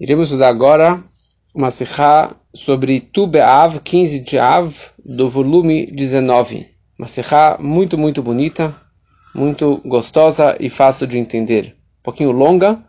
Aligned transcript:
Iremos 0.00 0.32
usar 0.32 0.48
agora 0.48 0.98
uma 1.54 1.70
sikha 1.70 2.30
sobre 2.54 3.00
Tu 3.00 3.26
Be'av, 3.26 3.80
15 3.80 4.20
de 4.20 4.38
Av, 4.38 4.74
do 5.04 5.28
volume 5.28 5.92
19. 5.92 6.68
Uma 6.98 7.06
sikha 7.06 7.58
muito, 7.60 7.98
muito 7.98 8.22
bonita, 8.22 8.74
muito 9.34 9.78
gostosa 9.84 10.56
e 10.58 10.70
fácil 10.70 11.06
de 11.06 11.18
entender. 11.18 11.76
Um 12.00 12.02
pouquinho 12.02 12.32
longa, 12.32 12.80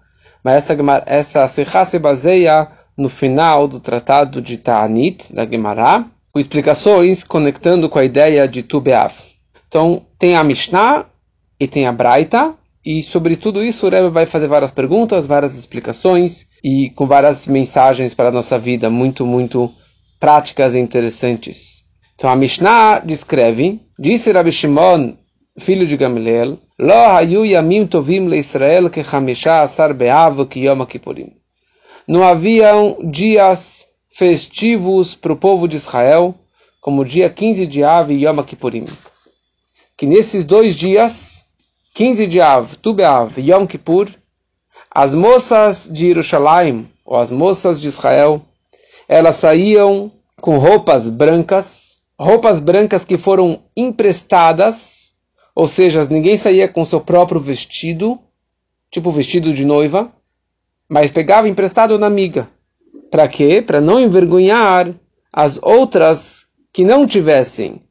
mas 0.42 0.56
essa, 0.56 1.04
essa 1.06 1.48
sikha 1.50 1.84
se 1.84 2.00
baseia 2.00 2.70
no 2.96 3.10
final 3.10 3.68
do 3.68 3.82
tratado 3.82 4.42
de 4.42 4.58
Ta'anit, 4.58 5.34
da 5.34 5.46
Gemara, 5.46 6.06
com 6.32 6.40
explicações 6.40 7.26
conectando 7.26 7.90
com 7.90 8.00
a 8.00 8.06
ideia 8.06 8.48
de 8.48 8.64
Tu 8.64 8.80
Be'av. 8.80 9.14
Então, 9.68 10.06
tem 10.18 10.38
a 10.38 10.46
Mishnah 10.46 11.06
e 11.60 11.68
tem 11.68 11.88
a 11.88 11.92
Braita, 11.92 12.56
e 12.86 13.04
sobre 13.04 13.36
tudo 13.36 13.64
isso 13.64 13.86
o 13.86 13.90
Rebbe 13.90 14.10
vai 14.10 14.26
fazer 14.26 14.48
várias 14.48 14.72
perguntas, 14.72 15.28
várias 15.28 15.56
explicações 15.56 16.48
e 16.64 16.90
com 16.92 17.06
várias 17.06 17.48
mensagens 17.48 18.14
para 18.14 18.30
a 18.30 18.32
nossa 18.32 18.58
vida 18.58 18.90
muito, 18.90 19.26
muito 19.26 19.72
práticas 20.20 20.74
e 20.74 20.80
interessantes. 20.80 21.84
Então 22.16 22.30
a 22.30 22.36
Mishnah 22.36 23.00
descreve, 23.00 23.80
disse 23.98 24.32
Rabbi 24.32 24.52
Shimon, 24.52 25.14
filho 25.60 25.86
de 25.86 25.98
Gamliel, 25.98 26.58
Lo 26.80 26.94
hayu 26.94 27.46
yamim 27.46 27.86
tovim 27.86 28.28
leIsrael 28.28 28.90
que 28.90 29.04
chamesha 29.04 29.62
asar 29.62 29.94
be'av 29.94 30.48
ki 30.48 30.66
yom 30.66 30.84
kippurim. 30.86 31.34
Não 32.08 32.24
haviam 32.24 32.98
dias 33.10 33.86
festivos 34.12 35.16
para 35.16 35.34
o 35.34 35.38
povo 35.38 35.68
de 35.68 35.76
Israel, 35.76 36.36
como 36.82 37.02
o 37.02 37.06
dia 37.06 37.30
15 37.30 37.68
de 37.68 37.84
Av 37.84 38.12
e 38.12 38.26
Yom 38.26 38.44
Kippurim. 38.44 38.86
Que 39.96 40.06
nesses 40.06 40.44
dois 40.44 40.76
dias 40.76 41.41
15 41.94 42.28
de 42.28 42.40
Av, 42.40 42.76
Tu 42.78 42.94
Be'av, 42.94 43.38
Yom 43.38 43.68
Kippur, 43.68 44.10
as 44.90 45.14
moças 45.14 45.90
de 45.92 46.08
Jerusalém, 46.08 46.90
ou 47.06 47.18
as 47.18 47.30
moças 47.30 47.82
de 47.82 47.88
Israel, 47.88 48.42
elas 49.08 49.36
saíam 49.36 50.10
com 50.40 50.58
roupas 50.58 51.10
brancas, 51.10 52.00
roupas 52.18 52.62
brancas 52.62 53.04
que 53.04 53.18
foram 53.18 53.62
emprestadas, 53.76 55.14
ou 55.54 55.68
seja, 55.68 56.06
ninguém 56.06 56.38
saía 56.38 56.68
com 56.68 56.86
seu 56.86 57.02
próprio 57.02 57.42
vestido, 57.42 58.18
tipo 58.90 59.12
vestido 59.12 59.54
de 59.54 59.66
noiva, 59.66 60.10
mas 60.88 61.12
pegava 61.12 61.50
emprestado 61.50 62.00
na 62.00 62.08
amiga. 62.08 62.50
Para 63.10 63.28
quê? 63.28 63.62
Para 63.62 63.82
não 63.82 64.00
envergonhar 64.00 64.94
as 65.32 65.60
outras 65.62 66.46
que 66.72 66.86
não 66.86 67.06
tivessem 67.06 67.82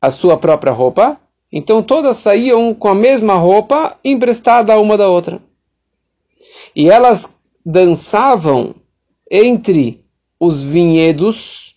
a 0.00 0.10
sua 0.10 0.36
própria 0.36 0.72
roupa 0.72 1.20
então 1.52 1.82
todas 1.82 2.16
saíam 2.16 2.72
com 2.72 2.88
a 2.88 2.94
mesma 2.94 3.34
roupa 3.34 3.98
emprestada 4.02 4.78
uma 4.80 4.96
da 4.96 5.08
outra. 5.08 5.40
E 6.74 6.88
elas 6.88 7.28
dançavam 7.64 8.74
entre 9.30 10.02
os 10.40 10.62
vinhedos, 10.62 11.76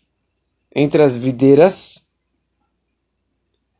entre 0.74 1.04
as 1.04 1.16
videiras, 1.18 2.02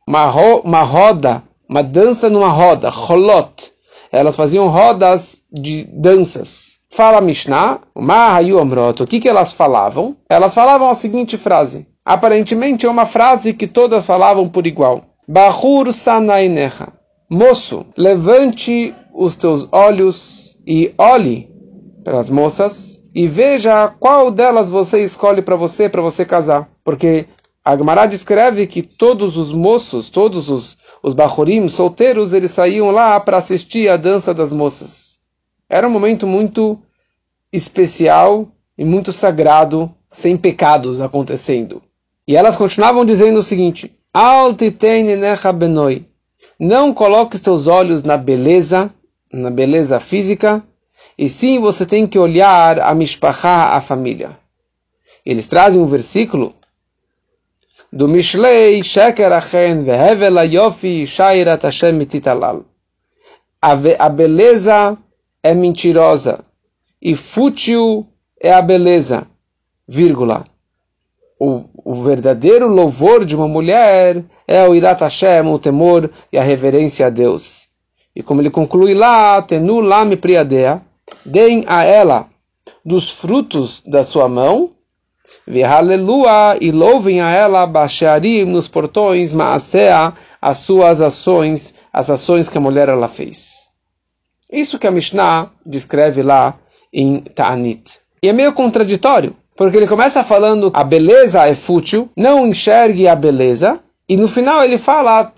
uma, 0.06 0.26
ro 0.26 0.60
uma 0.60 0.82
roda, 0.82 1.42
uma 1.68 1.82
dança 1.82 2.28
numa 2.28 2.48
roda, 2.48 2.90
rolot. 2.90 3.72
Elas 4.12 4.36
faziam 4.36 4.68
rodas 4.68 5.42
de 5.50 5.84
danças. 5.84 6.78
Fala 6.88 7.20
Mishnah, 7.20 7.80
Mahayu 7.94 8.58
Amrot, 8.58 9.02
o 9.02 9.06
que, 9.06 9.20
que 9.20 9.28
elas 9.28 9.52
falavam? 9.52 10.16
Elas 10.28 10.54
falavam 10.54 10.88
a 10.88 10.94
seguinte 10.94 11.36
frase. 11.36 11.86
Aparentemente 12.04 12.86
é 12.86 12.88
uma 12.88 13.04
frase 13.04 13.52
que 13.52 13.66
todas 13.66 14.06
falavam 14.06 14.48
por 14.48 14.66
igual. 14.66 15.04
Bahur 15.28 15.92
sanainecha. 15.92 16.92
Moço, 17.28 17.84
levante 17.96 18.94
os 19.12 19.34
teus 19.34 19.66
olhos 19.72 20.56
e 20.64 20.94
olhe 20.96 21.50
para 22.04 22.18
as 22.18 22.30
moças 22.30 23.02
e 23.12 23.26
veja 23.26 23.88
qual 23.88 24.30
delas 24.30 24.70
você 24.70 25.04
escolhe 25.04 25.42
para 25.42 25.56
você, 25.56 25.88
para 25.88 26.00
você 26.00 26.24
casar. 26.24 26.70
Porque 26.84 27.26
a 27.64 27.76
Gemara 27.76 28.06
descreve 28.06 28.68
que 28.68 28.82
todos 28.82 29.36
os 29.36 29.52
moços, 29.52 30.08
todos 30.08 30.48
os, 30.48 30.78
os 31.02 31.14
bahurim 31.14 31.68
solteiros, 31.68 32.32
eles 32.32 32.52
saíam 32.52 32.92
lá 32.92 33.18
para 33.18 33.38
assistir 33.38 33.88
a 33.88 33.96
dança 33.96 34.32
das 34.32 34.52
moças. 34.52 35.18
Era 35.68 35.88
um 35.88 35.90
momento 35.90 36.28
muito 36.28 36.78
especial 37.52 38.46
e 38.78 38.84
muito 38.84 39.12
sagrado, 39.12 39.92
sem 40.08 40.36
pecados 40.36 41.00
acontecendo. 41.00 41.82
E 42.28 42.36
elas 42.36 42.54
continuavam 42.54 43.04
dizendo 43.04 43.40
o 43.40 43.42
seguinte: 43.42 43.95
não 46.58 46.94
coloque 46.94 47.36
seus 47.36 47.66
olhos 47.66 48.02
na 48.02 48.16
beleza, 48.16 48.90
na 49.30 49.50
beleza 49.50 50.00
física, 50.00 50.64
e 51.18 51.28
sim 51.28 51.60
você 51.60 51.84
tem 51.84 52.06
que 52.06 52.18
olhar 52.18 52.80
a 52.80 52.94
mishpachá, 52.94 53.76
a 53.76 53.80
família. 53.82 54.38
Eles 55.24 55.46
trazem 55.46 55.82
um 55.82 55.86
versículo 55.86 56.54
do 57.92 58.08
Mishlei 58.08 58.82
Sheker 58.82 59.32
Achen 59.32 59.84
Vehevel 59.84 60.42
Yofi 60.44 61.06
Shairat 61.06 61.62
Hashem 61.64 61.92
Mititalal. 61.92 62.64
A 63.60 64.08
beleza 64.08 64.96
é 65.42 65.52
mentirosa 65.52 66.42
e 67.02 67.14
fútil 67.14 68.06
é 68.40 68.50
a 68.50 68.62
beleza, 68.62 69.26
vírgula 69.86 70.42
o, 71.38 71.64
o, 71.84 72.02
verdadeiro 72.02 72.66
louvor 72.66 73.24
de 73.24 73.36
uma 73.36 73.46
mulher 73.46 74.24
é 74.48 74.66
o 74.66 74.74
Irat 74.74 75.00
Hashem, 75.00 75.46
o 75.46 75.58
temor 75.58 76.10
e 76.32 76.38
a 76.38 76.42
reverência 76.42 77.06
a 77.06 77.10
Deus. 77.10 77.68
E 78.14 78.22
como 78.22 78.40
ele 78.40 78.50
conclui 78.50 78.94
lá, 78.94 79.42
Tenu 79.42 79.80
Lam 79.80 80.16
Priadea, 80.16 80.80
deem 81.24 81.64
a 81.66 81.84
ela 81.84 82.28
dos 82.84 83.10
frutos 83.10 83.82
da 83.86 84.02
sua 84.02 84.28
mão, 84.28 84.72
Aleluia, 85.64 86.56
e 86.60 86.72
louvem 86.72 87.20
a 87.20 87.30
ela, 87.30 87.66
Basharim, 87.66 88.44
nos 88.44 88.68
portões, 88.68 89.32
Maasea, 89.32 90.12
as 90.40 90.58
suas 90.58 91.00
ações, 91.00 91.74
as 91.92 92.10
ações 92.10 92.48
que 92.48 92.58
a 92.58 92.60
mulher 92.60 92.88
ela 92.88 93.08
fez. 93.08 93.68
Isso 94.50 94.78
que 94.78 94.86
a 94.86 94.90
Mishnah 94.90 95.50
descreve 95.64 96.22
lá 96.22 96.58
em 96.92 97.20
Ta'anit. 97.20 97.98
E 98.22 98.28
é 98.28 98.32
meio 98.32 98.52
contraditório, 98.52 99.36
porque 99.56 99.76
ele 99.76 99.86
começa 99.86 100.22
falando 100.22 100.70
a 100.74 100.84
beleza 100.84 101.46
é 101.46 101.54
fútil, 101.54 102.10
não 102.16 102.46
enxergue 102.46 103.08
a 103.08 103.16
beleza, 103.16 103.80
e 104.08 104.16
no 104.16 104.28
final 104.28 104.62
ele 104.62 104.78
fala, 104.78 105.32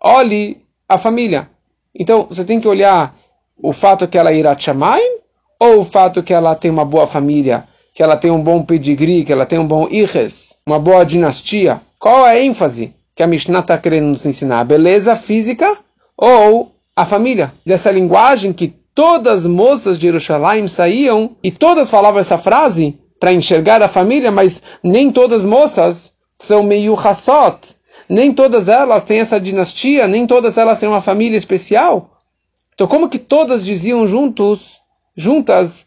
olhe 0.00 0.62
a 0.88 0.96
família. 0.96 1.50
Então 1.94 2.26
você 2.30 2.44
tem 2.44 2.60
que 2.60 2.68
olhar 2.68 3.14
o 3.62 3.72
fato 3.72 4.06
que 4.08 4.16
ela 4.16 4.32
irá 4.32 4.56
chamayim, 4.56 5.18
ou 5.58 5.80
o 5.80 5.84
fato 5.84 6.22
que 6.22 6.32
ela 6.32 6.54
tem 6.54 6.70
uma 6.70 6.84
boa 6.84 7.06
família, 7.06 7.64
que 7.92 8.02
ela 8.02 8.16
tem 8.16 8.30
um 8.30 8.42
bom 8.42 8.62
pedigree, 8.62 9.24
que 9.24 9.32
ela 9.32 9.44
tem 9.44 9.58
um 9.58 9.66
bom 9.66 9.86
ihes, 9.90 10.56
uma 10.66 10.78
boa 10.78 11.04
dinastia. 11.04 11.82
Qual 11.98 12.26
é 12.26 12.30
a 12.30 12.40
ênfase 12.40 12.94
que 13.14 13.22
a 13.22 13.26
Mishnah 13.26 13.58
está 13.58 13.76
querendo 13.76 14.06
nos 14.06 14.24
ensinar? 14.24 14.60
A 14.60 14.64
beleza 14.64 15.16
física 15.16 15.76
ou 16.16 16.72
a 16.96 17.04
família? 17.04 17.52
Dessa 17.66 17.90
linguagem 17.90 18.54
que 18.54 18.79
todas 19.00 19.46
as 19.46 19.46
moças 19.46 19.96
de 19.96 20.02
Jerusalém 20.02 20.68
saíam 20.68 21.34
e 21.42 21.50
todas 21.50 21.88
falavam 21.88 22.20
essa 22.20 22.36
frase 22.36 22.98
para 23.18 23.32
enxergar 23.32 23.80
a 23.80 23.88
família, 23.88 24.30
mas 24.30 24.62
nem 24.84 25.10
todas 25.10 25.38
as 25.38 25.44
moças 25.44 26.12
são 26.38 26.62
meio 26.62 26.94
hassot. 26.94 27.74
Nem 28.06 28.30
todas 28.30 28.68
elas 28.68 29.02
têm 29.02 29.20
essa 29.20 29.40
dinastia, 29.40 30.06
nem 30.06 30.26
todas 30.26 30.58
elas 30.58 30.78
têm 30.78 30.86
uma 30.86 31.00
família 31.00 31.38
especial. 31.38 32.18
Então 32.74 32.86
como 32.86 33.08
que 33.08 33.18
todas 33.18 33.64
diziam 33.64 34.06
juntos, 34.06 34.82
juntas, 35.16 35.86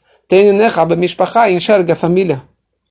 enxerga 1.52 1.94
a 1.94 1.96
família? 1.96 2.42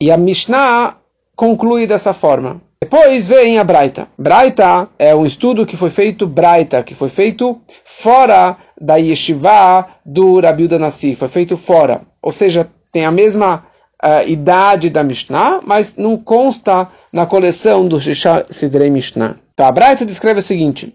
E 0.00 0.08
a 0.08 0.16
Mishnah 0.16 0.98
conclui 1.34 1.84
dessa 1.84 2.14
forma. 2.14 2.62
Depois 2.82 3.28
vem 3.28 3.60
a 3.60 3.64
Braita. 3.64 4.08
Braita 4.18 4.88
é 4.98 5.14
um 5.14 5.24
estudo 5.24 5.64
que 5.64 5.76
foi 5.76 5.88
feito 5.88 6.26
Braita, 6.26 6.82
que 6.82 6.96
foi 6.96 7.08
feito 7.08 7.60
fora 7.84 8.56
da 8.76 8.96
yeshiva 8.96 9.86
do 10.04 10.40
Rabiuda 10.40 10.80
Nassi, 10.80 11.14
foi 11.14 11.28
feito 11.28 11.56
fora. 11.56 12.02
Ou 12.20 12.32
seja, 12.32 12.68
tem 12.90 13.04
a 13.04 13.12
mesma 13.12 13.64
uh, 14.02 14.28
idade 14.28 14.90
da 14.90 15.04
Mishnah, 15.04 15.60
mas 15.64 15.94
não 15.94 16.16
consta 16.16 16.88
na 17.12 17.24
coleção 17.24 17.86
do 17.86 18.00
Shisha 18.00 18.44
Sidrei 18.50 18.90
Mishnah. 18.90 19.36
Então, 19.54 19.64
a 19.64 19.70
Braita 19.70 20.04
descreve 20.04 20.40
o 20.40 20.42
seguinte, 20.42 20.92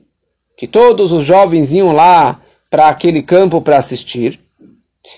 que 0.57 0.67
todos 0.67 1.13
os 1.13 1.23
jovens 1.23 1.71
iam 1.71 1.93
lá 1.93 2.41
para 2.69 2.89
aquele 2.89 3.23
campo 3.23 3.61
para 3.61 3.77
assistir, 3.77 4.41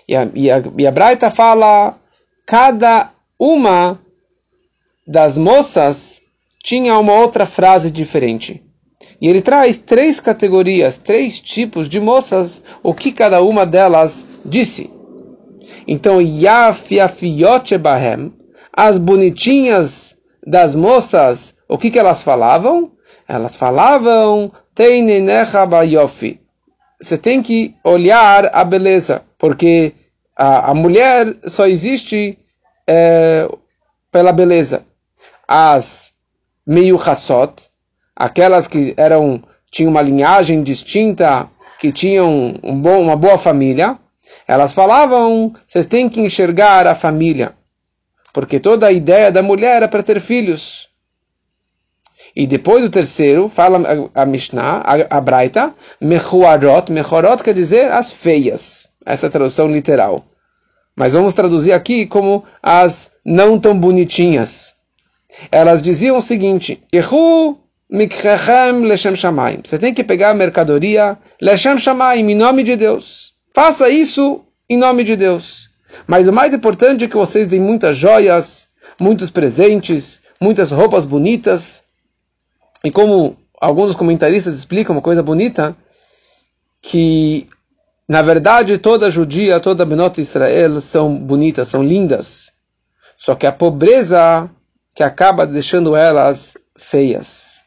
e 0.07 0.15
a, 0.15 0.29
e, 0.35 0.51
a, 0.51 0.61
e 0.77 0.85
a 0.85 0.91
Braita 0.91 1.31
fala, 1.31 1.97
cada 2.45 3.09
uma 3.39 3.99
das 5.07 5.35
moças 5.35 6.18
tinha 6.69 6.99
uma 6.99 7.13
outra 7.13 7.47
frase 7.47 7.89
diferente. 7.89 8.63
E 9.19 9.27
ele 9.27 9.41
traz 9.41 9.79
três 9.79 10.19
categorias, 10.19 10.99
três 10.99 11.41
tipos 11.41 11.89
de 11.89 11.99
moças, 11.99 12.61
o 12.83 12.93
que 12.93 13.11
cada 13.11 13.41
uma 13.41 13.65
delas 13.65 14.23
disse. 14.45 14.87
Então, 15.87 16.21
Yaf 16.21 16.95
Bahem, 17.81 18.31
as 18.71 18.99
bonitinhas 18.99 20.15
das 20.45 20.75
moças, 20.75 21.55
o 21.67 21.75
que, 21.75 21.89
que 21.89 21.97
elas 21.97 22.21
falavam? 22.21 22.91
Elas 23.27 23.55
falavam 23.55 24.51
Teinenecha 24.75 25.65
Bayofi. 25.65 26.39
Você 27.01 27.17
tem 27.17 27.41
que 27.41 27.73
olhar 27.83 28.51
a 28.53 28.63
beleza, 28.63 29.23
porque 29.39 29.93
a, 30.37 30.69
a 30.69 30.73
mulher 30.75 31.35
só 31.47 31.65
existe 31.65 32.37
é, 32.87 33.49
pela 34.11 34.31
beleza. 34.31 34.85
As 35.47 36.08
meyuchasot, 36.69 37.63
aquelas 38.15 38.67
que 38.67 38.93
eram 38.95 39.41
tinham 39.71 39.89
uma 39.89 40.03
linhagem 40.03 40.61
distinta, 40.61 41.49
que 41.79 41.91
tinham 41.91 42.53
um 42.63 42.79
bom, 42.79 43.01
uma 43.01 43.15
boa 43.15 43.39
família, 43.39 43.97
elas 44.47 44.71
falavam, 44.71 45.51
vocês 45.65 45.87
têm 45.87 46.07
que 46.07 46.21
enxergar 46.21 46.85
a 46.85 46.93
família, 46.93 47.55
porque 48.31 48.59
toda 48.59 48.85
a 48.85 48.91
ideia 48.91 49.31
da 49.31 49.41
mulher 49.41 49.77
era 49.77 49.87
para 49.87 50.03
ter 50.03 50.19
filhos. 50.21 50.87
E 52.35 52.45
depois 52.45 52.83
do 52.83 52.89
terceiro, 52.89 53.49
fala 53.49 54.09
a, 54.13 54.21
a 54.21 54.25
Mishnah, 54.25 54.83
a, 54.85 55.17
a 55.17 55.21
Braita, 55.21 55.73
Mechuarot, 55.99 56.91
Mechorot 56.91 57.43
quer 57.43 57.55
dizer 57.55 57.91
as 57.91 58.11
feias. 58.11 58.87
Essa 59.03 59.25
é 59.25 59.29
a 59.29 59.31
tradução 59.31 59.67
literal. 59.67 60.23
Mas 60.95 61.13
vamos 61.13 61.33
traduzir 61.33 61.71
aqui 61.71 62.05
como 62.05 62.43
as 62.61 63.11
não 63.25 63.59
tão 63.59 63.77
bonitinhas. 63.77 64.78
Elas 65.51 65.81
diziam 65.81 66.17
o 66.17 66.21
seguinte: 66.21 66.81
Yehu 66.93 67.57
mikrechem 67.89 68.83
leshem 68.85 69.15
shamayim. 69.15 69.61
Você 69.63 69.77
tem 69.77 69.93
que 69.93 70.03
pegar 70.03 70.31
a 70.31 70.33
mercadoria 70.33 71.17
leshem 71.41 71.77
shamayim, 71.77 72.31
em 72.31 72.35
nome 72.35 72.63
de 72.63 72.75
Deus. 72.75 73.33
Faça 73.53 73.89
isso 73.89 74.41
em 74.69 74.77
nome 74.77 75.03
de 75.03 75.15
Deus. 75.15 75.69
Mas 76.05 76.27
o 76.27 76.33
mais 76.33 76.53
importante 76.53 77.05
é 77.05 77.07
que 77.07 77.15
vocês 77.15 77.47
deem 77.47 77.61
muitas 77.61 77.97
joias, 77.97 78.67
muitos 78.99 79.31
presentes, 79.31 80.21
muitas 80.39 80.71
roupas 80.71 81.05
bonitas. 81.05 81.83
E 82.83 82.91
como 82.91 83.35
alguns 83.59 83.95
comentaristas 83.95 84.55
explicam 84.55 84.95
uma 84.95 85.01
coisa 85.01 85.23
bonita, 85.23 85.75
que 86.81 87.47
na 88.07 88.21
verdade 88.21 88.77
toda 88.77 89.11
judia, 89.11 89.59
toda 89.59 89.85
Benot 89.85 90.19
Israel 90.21 90.79
são 90.79 91.15
bonitas, 91.15 91.67
são 91.67 91.83
lindas. 91.83 92.51
Só 93.17 93.35
que 93.35 93.45
a 93.45 93.51
pobreza 93.51 94.49
que 94.99 95.03
acaba 95.03 95.47
deixando 95.47 95.95
elas 95.95 96.57
feias. 96.75 97.61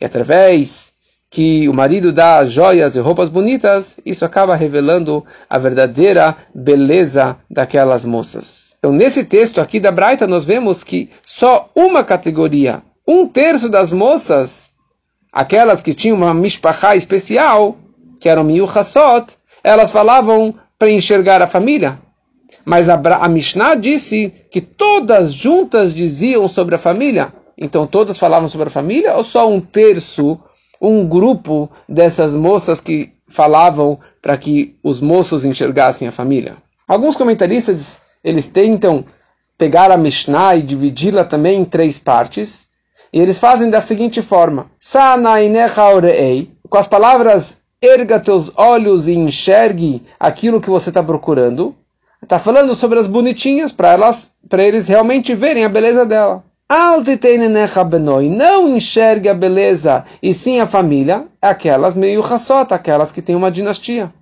E 0.00 0.04
através 0.04 0.92
que 1.30 1.68
o 1.68 1.72
marido 1.72 2.12
dá 2.12 2.44
joias 2.44 2.96
e 2.96 2.98
roupas 2.98 3.28
bonitas, 3.28 3.94
isso 4.04 4.24
acaba 4.24 4.56
revelando 4.56 5.24
a 5.48 5.58
verdadeira 5.58 6.36
beleza 6.52 7.36
daquelas 7.48 8.04
moças. 8.04 8.74
Então, 8.80 8.90
nesse 8.90 9.22
texto 9.22 9.60
aqui 9.60 9.78
da 9.78 9.92
Braita, 9.92 10.26
nós 10.26 10.44
vemos 10.44 10.82
que 10.82 11.08
só 11.24 11.70
uma 11.72 12.02
categoria, 12.02 12.82
um 13.06 13.28
terço 13.28 13.68
das 13.68 13.92
moças, 13.92 14.72
aquelas 15.32 15.80
que 15.80 15.94
tinham 15.94 16.16
uma 16.16 16.34
mishpachá 16.34 16.96
especial, 16.96 17.76
que 18.20 18.28
eram 18.28 18.42
miuchassot, 18.42 19.38
elas 19.62 19.92
falavam 19.92 20.52
para 20.76 20.90
enxergar 20.90 21.40
a 21.42 21.46
família. 21.46 21.96
Mas 22.64 22.88
a, 22.88 22.94
a 22.94 23.28
Mishnah 23.28 23.74
disse 23.74 24.32
que 24.50 24.60
todas 24.60 25.32
juntas 25.32 25.92
diziam 25.94 26.48
sobre 26.48 26.74
a 26.74 26.78
família. 26.78 27.32
Então 27.56 27.86
todas 27.86 28.18
falavam 28.18 28.48
sobre 28.48 28.68
a 28.68 28.70
família 28.70 29.14
ou 29.14 29.24
só 29.24 29.48
um 29.48 29.60
terço, 29.60 30.38
um 30.80 31.06
grupo 31.06 31.70
dessas 31.88 32.34
moças 32.34 32.80
que 32.80 33.12
falavam 33.28 33.98
para 34.20 34.36
que 34.36 34.76
os 34.82 35.00
moços 35.00 35.44
enxergassem 35.44 36.06
a 36.08 36.12
família? 36.12 36.56
Alguns 36.86 37.16
comentaristas 37.16 38.00
eles 38.22 38.46
tentam 38.46 39.04
pegar 39.56 39.90
a 39.90 39.96
Mishnah 39.96 40.56
e 40.56 40.62
dividi-la 40.62 41.24
também 41.24 41.60
em 41.60 41.64
três 41.64 41.98
partes. 41.98 42.68
E 43.12 43.20
eles 43.20 43.38
fazem 43.38 43.70
da 43.70 43.80
seguinte 43.80 44.22
forma: 44.22 44.70
com 46.68 46.78
as 46.78 46.86
palavras 46.86 47.58
erga 47.80 48.20
teus 48.20 48.50
olhos 48.56 49.08
e 49.08 49.12
enxergue 49.12 50.02
aquilo 50.18 50.60
que 50.60 50.70
você 50.70 50.90
está 50.90 51.02
procurando. 51.02 51.74
Está 52.22 52.38
falando 52.38 52.76
sobre 52.76 53.00
as 53.00 53.08
bonitinhas 53.08 53.72
para 53.72 53.92
elas, 53.92 54.30
para 54.48 54.62
eles 54.62 54.86
realmente 54.86 55.34
verem 55.34 55.64
a 55.64 55.68
beleza 55.68 56.06
dela. 56.06 56.44
Não 58.30 58.76
enxergue 58.76 59.28
a 59.28 59.34
beleza 59.34 60.04
e 60.22 60.32
sim 60.32 60.60
a 60.60 60.66
família, 60.66 61.26
aquelas 61.42 61.94
meio 61.94 62.20
raçota, 62.20 62.74
aquelas 62.74 63.10
que 63.10 63.20
têm 63.20 63.34
uma 63.34 63.50
dinastia. 63.50 64.12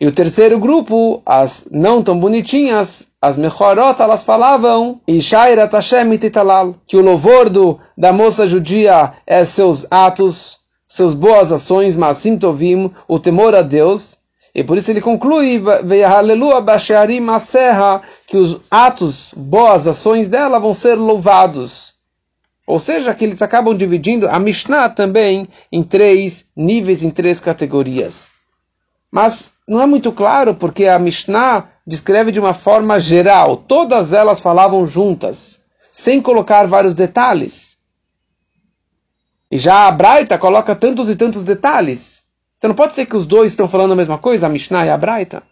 E 0.00 0.06
o 0.06 0.12
terceiro 0.12 0.58
grupo, 0.58 1.20
as 1.26 1.66
não 1.70 2.02
tão 2.02 2.18
bonitinhas, 2.18 3.08
as 3.20 3.36
mechorot, 3.36 4.00
elas 4.00 4.22
falavam, 4.22 5.00
que 6.86 6.96
o 6.96 7.02
louvor 7.02 7.50
do, 7.50 7.78
da 7.98 8.12
moça 8.12 8.46
judia 8.46 9.12
é 9.26 9.44
seus 9.44 9.86
atos, 9.90 10.58
seus 10.88 11.12
boas 11.12 11.52
ações, 11.52 11.96
mas 11.96 12.22
tovim, 12.38 12.90
o 13.06 13.18
temor 13.18 13.54
a 13.54 13.62
Deus, 13.62 14.18
e 14.54 14.62
por 14.62 14.76
isso 14.76 14.90
ele 14.90 15.00
conclui, 15.00 15.62
que 18.26 18.36
os 18.36 18.60
atos, 18.70 19.32
boas 19.34 19.86
ações 19.86 20.28
dela 20.28 20.58
vão 20.58 20.74
ser 20.74 20.94
louvados. 20.94 21.94
Ou 22.66 22.78
seja, 22.78 23.14
que 23.14 23.24
eles 23.24 23.40
acabam 23.40 23.76
dividindo 23.76 24.28
a 24.28 24.38
Mishnah 24.38 24.90
também 24.90 25.48
em 25.70 25.82
três 25.82 26.46
níveis, 26.54 27.02
em 27.02 27.10
três 27.10 27.40
categorias. 27.40 28.28
Mas 29.10 29.52
não 29.66 29.80
é 29.80 29.86
muito 29.86 30.12
claro 30.12 30.54
porque 30.54 30.86
a 30.86 30.98
Mishnah 30.98 31.68
descreve 31.86 32.30
de 32.30 32.38
uma 32.38 32.54
forma 32.54 33.00
geral. 33.00 33.56
Todas 33.56 34.12
elas 34.12 34.40
falavam 34.40 34.86
juntas, 34.86 35.60
sem 35.90 36.20
colocar 36.20 36.66
vários 36.66 36.94
detalhes. 36.94 37.78
E 39.50 39.58
já 39.58 39.86
a 39.86 39.92
Braita 39.92 40.38
coloca 40.38 40.74
tantos 40.74 41.08
e 41.08 41.16
tantos 41.16 41.42
detalhes. 41.42 42.22
Então 42.62 42.68
não 42.68 42.76
pode 42.76 42.94
ser 42.94 43.06
que 43.06 43.16
os 43.16 43.26
dois 43.26 43.50
estão 43.50 43.66
falando 43.66 43.90
a 43.90 43.96
mesma 43.96 44.18
coisa, 44.18 44.46
a 44.46 44.48
Mishnah 44.48 44.86
e 44.86 44.88
a 44.88 44.96
Braita. 44.96 45.42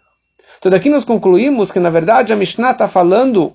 Então 0.60 0.70
daqui 0.70 0.88
nós 0.88 1.04
concluímos 1.04 1.72
que 1.72 1.80
na 1.80 1.90
verdade 1.90 2.32
a 2.32 2.36
Mishnah 2.36 2.70
está 2.70 2.86
falando 2.86 3.52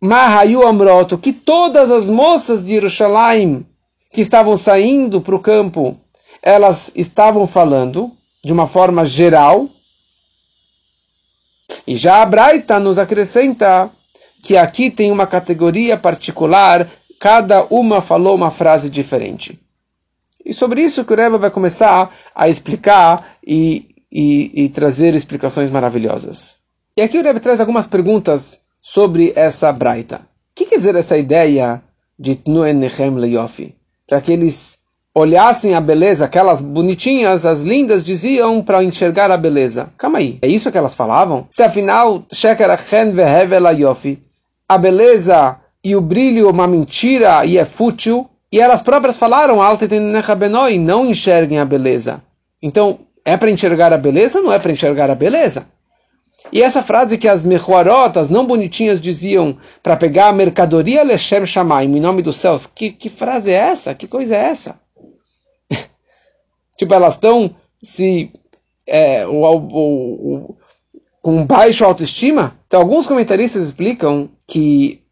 Mahayu 0.00 0.66
Amroto, 0.66 1.18
que 1.18 1.34
todas 1.34 1.90
as 1.90 2.08
moças 2.08 2.64
de 2.64 2.70
Jerusalém 2.70 3.66
que 4.10 4.22
estavam 4.22 4.56
saindo 4.56 5.20
para 5.20 5.36
o 5.36 5.38
campo, 5.38 6.00
elas 6.40 6.90
estavam 6.94 7.46
falando 7.46 8.10
de 8.42 8.54
uma 8.54 8.66
forma 8.66 9.04
geral. 9.04 9.68
E 11.86 11.94
já 11.94 12.22
a 12.22 12.24
Braita 12.24 12.80
nos 12.80 12.98
acrescenta 12.98 13.90
que 14.42 14.56
aqui 14.56 14.90
tem 14.90 15.12
uma 15.12 15.26
categoria 15.26 15.94
particular, 15.98 16.88
cada 17.20 17.64
uma 17.64 18.00
falou 18.00 18.34
uma 18.34 18.50
frase 18.50 18.88
diferente. 18.88 19.60
E 20.44 20.54
sobre 20.54 20.82
isso 20.82 21.04
que 21.04 21.12
o 21.12 21.16
Rebbe 21.16 21.38
vai 21.38 21.50
começar 21.50 22.14
a 22.34 22.48
explicar 22.48 23.36
e, 23.46 23.94
e, 24.10 24.64
e 24.64 24.68
trazer 24.68 25.14
explicações 25.14 25.70
maravilhosas. 25.70 26.56
E 26.96 27.02
aqui 27.02 27.18
o 27.18 27.22
Rebbe 27.22 27.40
traz 27.40 27.60
algumas 27.60 27.86
perguntas 27.86 28.60
sobre 28.80 29.32
essa 29.36 29.72
braita. 29.72 30.16
O 30.16 30.54
que 30.54 30.66
quer 30.66 30.78
dizer 30.78 30.94
essa 30.94 31.16
ideia 31.16 31.82
de 32.18 32.34
Tnuen 32.34 32.74
Nechem 32.74 33.14
Leyofi? 33.14 33.74
Para 34.06 34.20
que 34.20 34.32
eles 34.32 34.78
olhassem 35.14 35.74
a 35.74 35.80
beleza, 35.80 36.24
aquelas 36.24 36.60
bonitinhas, 36.60 37.44
as 37.44 37.62
lindas, 37.62 38.04
diziam 38.04 38.62
para 38.62 38.82
enxergar 38.82 39.30
a 39.30 39.36
beleza. 39.36 39.92
Calma 39.98 40.18
aí, 40.18 40.38
é 40.40 40.48
isso 40.48 40.70
que 40.70 40.78
elas 40.78 40.94
falavam? 40.94 41.46
Se 41.50 41.62
afinal, 41.62 42.24
Sheker 42.32 42.70
Achen 42.70 43.12
Vehevel 43.12 43.70
Yofi, 43.72 44.22
a 44.68 44.78
beleza 44.78 45.58
e 45.82 45.96
o 45.96 46.00
brilho 46.00 46.48
uma 46.48 46.66
mentira 46.66 47.44
e 47.44 47.58
é 47.58 47.64
fútil, 47.64 48.29
e 48.52 48.58
elas 48.58 48.82
próprias 48.82 49.16
falaram, 49.16 49.60
não 50.78 51.06
enxerguem 51.06 51.60
a 51.60 51.64
beleza. 51.64 52.22
Então, 52.60 53.00
é 53.24 53.36
para 53.36 53.50
enxergar 53.50 53.92
a 53.92 53.98
beleza? 53.98 54.42
Não 54.42 54.52
é 54.52 54.58
para 54.58 54.72
enxergar 54.72 55.10
a 55.10 55.14
beleza. 55.14 55.66
E 56.52 56.62
essa 56.62 56.82
frase 56.82 57.18
que 57.18 57.28
as 57.28 57.44
mechuarotas 57.44 58.28
não 58.28 58.46
bonitinhas 58.46 59.00
diziam 59.00 59.56
para 59.82 59.96
pegar 59.96 60.28
a 60.28 60.32
mercadoria 60.32 61.02
Leshem 61.02 61.44
Shamaim, 61.46 61.96
em 61.96 62.00
nome 62.00 62.22
dos 62.22 62.38
céus, 62.38 62.66
que, 62.66 62.90
que 62.90 63.08
frase 63.08 63.50
é 63.50 63.54
essa? 63.54 63.94
Que 63.94 64.08
coisa 64.08 64.34
é 64.34 64.40
essa? 64.40 64.80
tipo, 66.76 66.92
elas 66.92 67.14
estão 67.14 67.54
se 67.82 68.32
é, 68.86 69.26
o, 69.26 69.44
o, 69.44 70.34
o, 70.34 70.56
com 71.22 71.44
baixo 71.44 71.84
autoestima? 71.84 72.56
Então, 72.66 72.80
alguns 72.80 73.06
comentaristas 73.06 73.62
explicam 73.62 74.30
que 74.46 75.02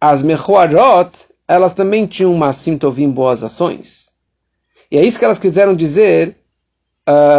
as 0.00 0.22
mechuarot 0.22 1.27
elas 1.48 1.72
também 1.72 2.06
tinham 2.06 2.32
uma 2.32 2.52
sintovim 2.52 3.10
boas 3.10 3.42
ações. 3.42 4.10
E 4.90 4.98
é 4.98 5.04
isso 5.04 5.18
que 5.18 5.24
elas 5.24 5.38
quiseram 5.38 5.74
dizer 5.74 6.36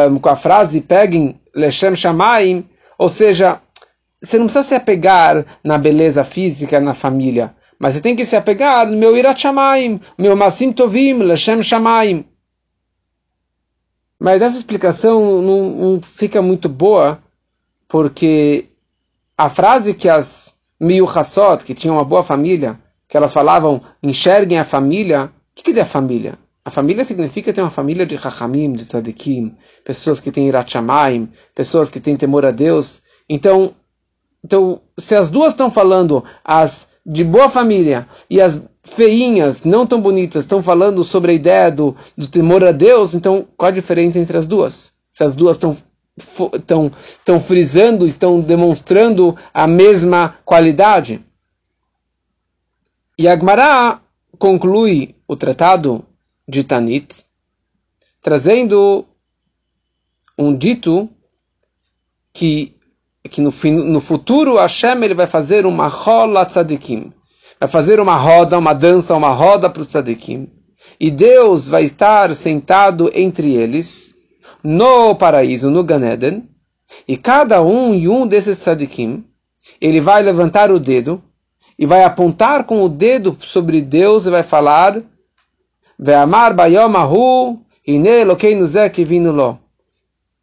um, 0.10 0.18
com 0.18 0.30
a 0.30 0.36
frase 0.36 0.82
peguem 0.82 1.40
Leshem 1.56 1.96
Shamaim, 1.96 2.68
ou 2.98 3.08
seja, 3.08 3.62
você 4.22 4.38
não 4.38 4.46
precisa 4.46 4.64
se 4.64 4.76
apegar 4.76 5.46
na 5.64 5.78
beleza 5.78 6.24
física, 6.24 6.80
na 6.80 6.94
família, 6.94 7.56
mas 7.78 7.94
você 7.94 8.02
tem 8.02 8.16
que 8.16 8.26
se 8.26 8.36
apegar 8.36 8.88
no 8.88 8.98
meu 8.98 9.16
Irat 9.16 9.40
Shamaim, 9.40 10.02
meu 10.18 10.36
Masim 10.36 10.72
Tovim, 10.72 11.14
Leshem 11.20 11.62
Shamaim. 11.62 12.26
Mas 14.20 14.42
essa 14.42 14.58
explicação 14.58 15.42
não, 15.42 15.62
não 15.70 16.02
fica 16.02 16.42
muito 16.42 16.68
boa, 16.68 17.24
porque 17.88 18.66
a 19.38 19.50
frase 19.50 19.94
que 19.94 20.10
as 20.10 20.54
Miyuchasot, 20.80 21.64
que 21.64 21.74
tinham 21.74 21.96
uma 21.96 22.04
boa 22.04 22.22
família, 22.22 22.78
que 23.10 23.18
elas 23.18 23.34
falavam, 23.34 23.82
enxerguem 24.02 24.60
a 24.60 24.64
família. 24.64 25.26
O 25.26 25.64
que, 25.64 25.78
é 25.78 25.82
a 25.82 25.86
família? 25.86 26.38
A 26.64 26.70
família 26.70 27.04
significa 27.04 27.52
ter 27.52 27.62
uma 27.62 27.72
família 27.72 28.06
de 28.06 28.16
Chachamim, 28.16 28.74
de 28.74 28.86
Tzadikim, 28.86 29.58
pessoas 29.84 30.20
que 30.20 30.32
têm 30.32 30.48
Irachamaim, 30.48 31.28
pessoas 31.56 31.90
que 31.90 32.00
têm 32.00 32.16
temor 32.16 32.46
a 32.46 32.52
Deus. 32.52 33.02
Então, 33.28 33.74
então, 34.46 34.82
se 34.98 35.16
as 35.16 35.28
duas 35.28 35.54
estão 35.54 35.72
falando, 35.72 36.24
as 36.46 36.88
de 37.06 37.24
boa 37.24 37.50
família 37.50 38.08
e 38.30 38.40
as 38.40 38.62
feinhas, 38.84 39.64
não 39.64 39.88
tão 39.88 40.00
bonitas, 40.00 40.44
estão 40.44 40.62
falando 40.62 41.04
sobre 41.04 41.32
a 41.32 41.36
ideia 41.36 41.72
do, 41.72 41.96
do 42.16 42.28
temor 42.28 42.64
a 42.64 42.72
Deus, 42.72 43.16
então 43.16 43.48
qual 43.58 43.70
a 43.70 43.74
diferença 43.74 44.20
entre 44.20 44.38
as 44.38 44.46
duas? 44.46 44.94
Se 45.12 45.24
as 45.24 45.34
duas 45.34 45.58
estão, 45.58 45.76
estão 46.16 47.40
frisando, 47.40 48.06
estão 48.06 48.40
demonstrando 48.40 49.36
a 49.52 49.66
mesma 49.66 50.36
qualidade. 50.46 51.26
E 53.20 53.28
Agmará 53.28 54.00
conclui 54.38 55.14
o 55.28 55.36
tratado 55.36 56.06
de 56.48 56.64
Tanit, 56.64 57.26
trazendo 58.22 59.06
um 60.38 60.56
dito 60.56 61.10
que, 62.32 62.78
que 63.30 63.42
no, 63.42 63.52
no 63.84 64.00
futuro 64.00 64.56
Hashem 64.56 65.04
ele 65.04 65.14
vai 65.14 65.28
fazer 65.28 65.66
uma 65.66 65.90
rola 65.90 66.46
tzadikim, 66.46 67.12
vai 67.60 67.68
fazer 67.68 68.00
uma 68.00 68.16
roda, 68.16 68.58
uma 68.58 68.72
dança, 68.72 69.14
uma 69.18 69.34
roda 69.34 69.70
para 69.70 69.82
os 69.82 69.90
tzadikim, 69.90 70.50
e 70.98 71.12
Deus 71.12 71.68
vai 71.68 71.84
estar 71.84 72.34
sentado 72.34 73.12
entre 73.14 73.52
eles, 73.54 74.16
no 74.64 75.14
paraíso, 75.14 75.70
no 75.70 75.84
Ganeden, 75.84 76.50
e 77.06 77.18
cada 77.18 77.62
um 77.62 77.94
e 77.94 78.08
um 78.08 78.26
desses 78.26 78.60
tzadikim, 78.60 79.26
ele 79.82 80.00
vai 80.00 80.24
levantar 80.24 80.72
o 80.72 80.80
dedo 80.80 81.22
e 81.80 81.86
vai 81.86 82.04
apontar 82.04 82.66
com 82.66 82.84
o 82.84 82.90
dedo 82.90 83.38
sobre 83.40 83.82
Deus 83.82 84.26
e 84.26 84.30
vai 84.30 84.44
falar 84.44 85.02
Ve'amar 85.98 86.54
bayom 86.54 86.96
ahu 86.98 87.60
hine 87.88 88.10
elokeinu 88.10 88.66
kivinu 88.94 89.32
lo. 89.32 89.58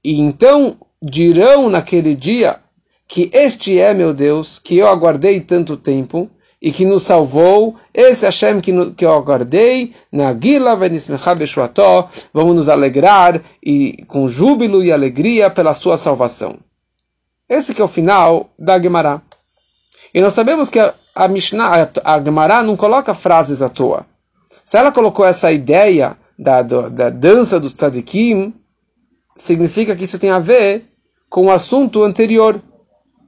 E 0.03 0.19
então 0.19 0.79
dirão 1.03 1.69
naquele 1.69 2.15
dia 2.15 2.59
que 3.07 3.31
este 3.35 3.79
é 3.79 3.93
meu 3.93 4.15
Deus, 4.15 4.59
que 4.59 4.79
eu 4.79 4.89
aguardei 4.89 5.39
tanto 5.41 5.77
tempo, 5.77 6.29
e 6.61 6.73
que 6.73 6.85
nos 6.85 7.05
salvou, 7.05 7.77
esse 7.93 8.25
Hashem 8.25 8.61
que, 8.61 8.73
no, 8.73 8.93
que 8.93 9.05
eu 9.05 9.13
aguardei, 9.13 9.93
na 10.11 10.35
Gila 10.35 10.77
Beshuató, 11.39 12.09
vamos 12.33 12.57
nos 12.57 12.69
alegrar 12.69 13.41
e 13.63 14.05
com 14.09 14.29
júbilo 14.29 14.83
e 14.83 14.91
alegria 14.91 15.51
pela 15.51 15.75
sua 15.75 15.97
salvação. 15.97 16.57
Esse 17.49 17.75
que 17.75 17.81
é 17.81 17.85
o 17.85 17.89
final 17.89 18.51
da 18.59 18.81
Gemara. 18.81 19.23
E 20.13 20.21
nós 20.21 20.33
sabemos 20.33 20.69
que 20.69 20.81
a, 20.81 20.95
a 21.17 21.27
Mishnah, 21.27 21.91
a 22.05 22.23
Gemara 22.23 22.63
não 22.63 22.77
coloca 22.77 23.15
frases 23.15 23.63
à 23.63 23.69
toa. 23.71 24.05
Se 24.65 24.77
ela 24.77 24.93
colocou 24.93 25.25
essa 25.25 25.51
ideia 25.51 26.17
da, 26.39 26.61
da, 26.61 26.89
da 26.89 27.11
dança 27.11 27.59
dos 27.59 27.73
tzadikim, 27.73 28.53
significa 29.37 29.97
que 29.97 30.05
isso 30.05 30.19
tem 30.19 30.31
a 30.31 30.39
ver 30.39 30.85
com 31.31 31.47
o 31.47 31.51
assunto 31.51 32.05
anterior, 32.05 32.61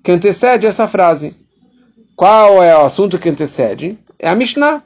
que 0.02 0.12
antecede 0.12 0.66
essa 0.66 0.86
frase. 0.86 1.34
Qual 2.14 2.62
é 2.62 2.76
o 2.76 2.84
assunto 2.84 3.18
que 3.18 3.28
antecede? 3.28 3.98
É 4.18 4.28
a 4.28 4.34
Mishnah. 4.34 4.82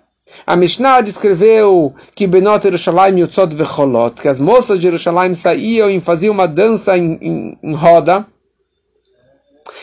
A 0.47 0.55
Mishnah 0.57 1.01
descreveu 1.01 1.95
que 2.15 2.27
Benot 2.27 2.65
Yerushalayim 2.65 3.21
Yotzot 3.21 3.55
Vecholot, 3.57 4.21
que 4.21 4.29
as 4.29 4.39
moças 4.39 4.79
de 4.79 4.85
Jerusalém 4.85 5.35
saíam 5.35 5.91
e 5.91 6.01
faziam 6.01 6.33
uma 6.33 6.47
dança 6.47 6.97
em, 6.97 7.19
em, 7.21 7.59
em, 7.63 7.75
roda. 7.75 8.27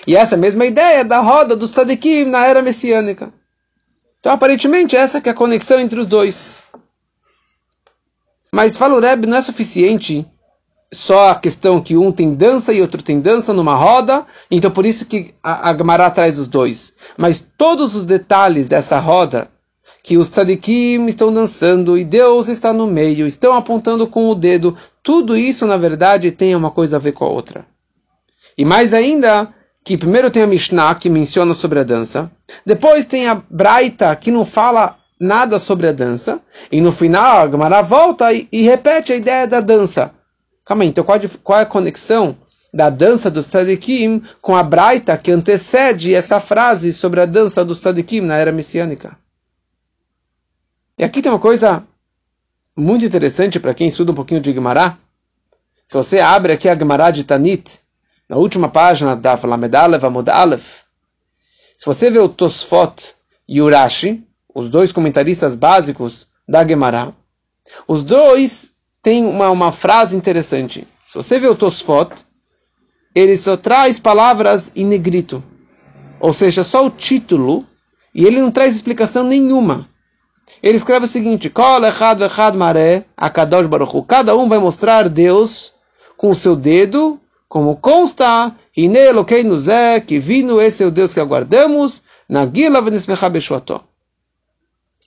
E 0.05 0.15
essa 0.15 0.37
mesma 0.37 0.65
ideia 0.65 1.03
da 1.03 1.19
roda 1.19 1.55
dos 1.55 1.71
tzadikim 1.71 2.25
na 2.25 2.45
era 2.45 2.61
messiânica. 2.61 3.33
Então, 4.19 4.31
aparentemente, 4.31 4.95
essa 4.95 5.21
que 5.21 5.29
é 5.29 5.31
a 5.31 5.35
conexão 5.35 5.79
entre 5.79 5.99
os 5.99 6.07
dois. 6.07 6.63
Mas, 8.51 8.77
fala 8.77 8.95
o 8.95 8.99
Rebbe, 8.99 9.27
não 9.27 9.37
é 9.37 9.41
suficiente 9.41 10.25
só 10.91 11.29
a 11.29 11.35
questão 11.35 11.79
que 11.79 11.95
um 11.95 12.11
tem 12.11 12.33
dança 12.33 12.73
e 12.73 12.81
outro 12.81 13.03
tem 13.03 13.19
dança 13.19 13.53
numa 13.53 13.75
roda, 13.75 14.25
então 14.49 14.71
por 14.71 14.85
isso 14.85 15.05
que 15.05 15.33
a, 15.41 15.69
a 15.69 15.77
Gemara 15.77 16.09
traz 16.09 16.39
os 16.39 16.47
dois. 16.47 16.93
Mas 17.15 17.45
todos 17.57 17.95
os 17.95 18.05
detalhes 18.05 18.67
dessa 18.67 18.99
roda, 18.99 19.51
que 20.01 20.17
os 20.17 20.29
tzadikim 20.29 21.05
estão 21.05 21.31
dançando 21.31 21.97
e 21.97 22.03
Deus 22.03 22.47
está 22.47 22.73
no 22.73 22.87
meio, 22.87 23.27
estão 23.27 23.53
apontando 23.53 24.07
com 24.07 24.29
o 24.29 24.35
dedo, 24.35 24.75
tudo 25.03 25.37
isso 25.37 25.67
na 25.67 25.77
verdade 25.77 26.31
tem 26.31 26.55
uma 26.55 26.71
coisa 26.71 26.95
a 26.95 26.99
ver 26.99 27.11
com 27.11 27.25
a 27.25 27.29
outra. 27.29 27.65
E 28.57 28.65
mais 28.65 28.93
ainda, 28.93 29.53
que 29.89 29.97
primeiro 29.97 30.29
tem 30.29 30.43
a 30.43 30.47
Mishnah 30.47 30.93
que 30.93 31.09
menciona 31.09 31.55
sobre 31.55 31.79
a 31.79 31.83
dança, 31.83 32.31
depois 32.63 33.07
tem 33.07 33.27
a 33.27 33.41
Braita 33.49 34.15
que 34.15 34.29
não 34.29 34.45
fala 34.45 34.99
nada 35.19 35.57
sobre 35.57 35.87
a 35.87 35.91
dança, 35.91 36.39
e 36.71 36.79
no 36.79 36.91
final 36.91 37.39
a 37.39 37.49
Gemara 37.49 37.81
volta 37.81 38.31
e, 38.31 38.47
e 38.51 38.61
repete 38.61 39.11
a 39.11 39.15
ideia 39.15 39.47
da 39.47 39.59
dança. 39.59 40.13
Calma 40.63 40.83
aí, 40.83 40.89
então 40.89 41.03
qual, 41.03 41.19
qual 41.43 41.57
é 41.57 41.63
a 41.63 41.65
conexão 41.65 42.37
da 42.71 42.91
dança 42.91 43.31
do 43.31 43.41
Sadikim 43.41 44.21
com 44.39 44.55
a 44.55 44.61
Braita 44.61 45.17
que 45.17 45.31
antecede 45.31 46.13
essa 46.13 46.39
frase 46.39 46.93
sobre 46.93 47.21
a 47.21 47.25
dança 47.25 47.65
do 47.65 47.73
Sadikim 47.73 48.21
na 48.21 48.37
era 48.37 48.51
messiânica? 48.51 49.17
E 50.99 51.03
aqui 51.03 51.19
tem 51.19 51.31
uma 51.31 51.39
coisa 51.39 51.83
muito 52.77 53.03
interessante 53.03 53.59
para 53.59 53.73
quem 53.73 53.87
estuda 53.87 54.11
um 54.11 54.15
pouquinho 54.15 54.39
de 54.39 54.53
Gemara. 54.53 54.99
Se 55.87 55.95
você 55.95 56.19
abre 56.19 56.53
aqui 56.53 56.69
a 56.69 56.77
Gemara 56.77 57.09
de 57.09 57.23
Tanit, 57.23 57.81
na 58.29 58.37
última 58.37 58.69
página 58.69 59.15
da 59.15 59.39
Lamedalev 59.43 60.05
Amud 60.05 60.29
Aleph, 60.29 60.83
se 61.77 61.85
você 61.85 62.11
vê 62.11 62.19
o 62.19 62.29
Tosfot 62.29 63.15
e 63.47 63.61
o 63.61 63.69
Rashi, 63.69 64.23
os 64.53 64.69
dois 64.69 64.91
comentaristas 64.91 65.55
básicos 65.55 66.27
da 66.47 66.67
Gemara, 66.67 67.15
os 67.87 68.03
dois 68.03 68.71
têm 69.01 69.25
uma, 69.25 69.49
uma 69.49 69.71
frase 69.71 70.15
interessante. 70.15 70.87
Se 71.07 71.15
você 71.15 71.39
vê 71.39 71.47
o 71.47 71.55
Tosfot, 71.55 72.13
ele 73.15 73.35
só 73.37 73.57
traz 73.57 73.97
palavras 73.97 74.71
em 74.75 74.85
negrito. 74.85 75.43
Ou 76.19 76.33
seja, 76.33 76.63
só 76.63 76.85
o 76.85 76.91
título, 76.91 77.65
e 78.13 78.25
ele 78.25 78.41
não 78.41 78.51
traz 78.51 78.75
explicação 78.75 79.23
nenhuma. 79.23 79.89
Ele 80.61 80.75
escreve 80.75 81.05
o 81.05 81.07
seguinte: 81.07 81.49
Cada 84.07 84.35
um 84.35 84.49
vai 84.49 84.59
mostrar 84.59 85.07
Deus 85.07 85.73
com 86.17 86.29
o 86.31 86.35
seu 86.35 86.55
dedo, 86.55 87.19
como 87.49 87.75
consta, 87.75 88.55
nos 89.43 89.67
é, 89.67 89.99
que 89.99 90.19
vindo 90.19 90.61
esse 90.61 90.83
é 90.83 90.85
o 90.85 90.91
Deus 90.91 91.11
que 91.11 91.19
aguardamos, 91.19 92.03
na 92.29 92.45
Gila 92.45 92.79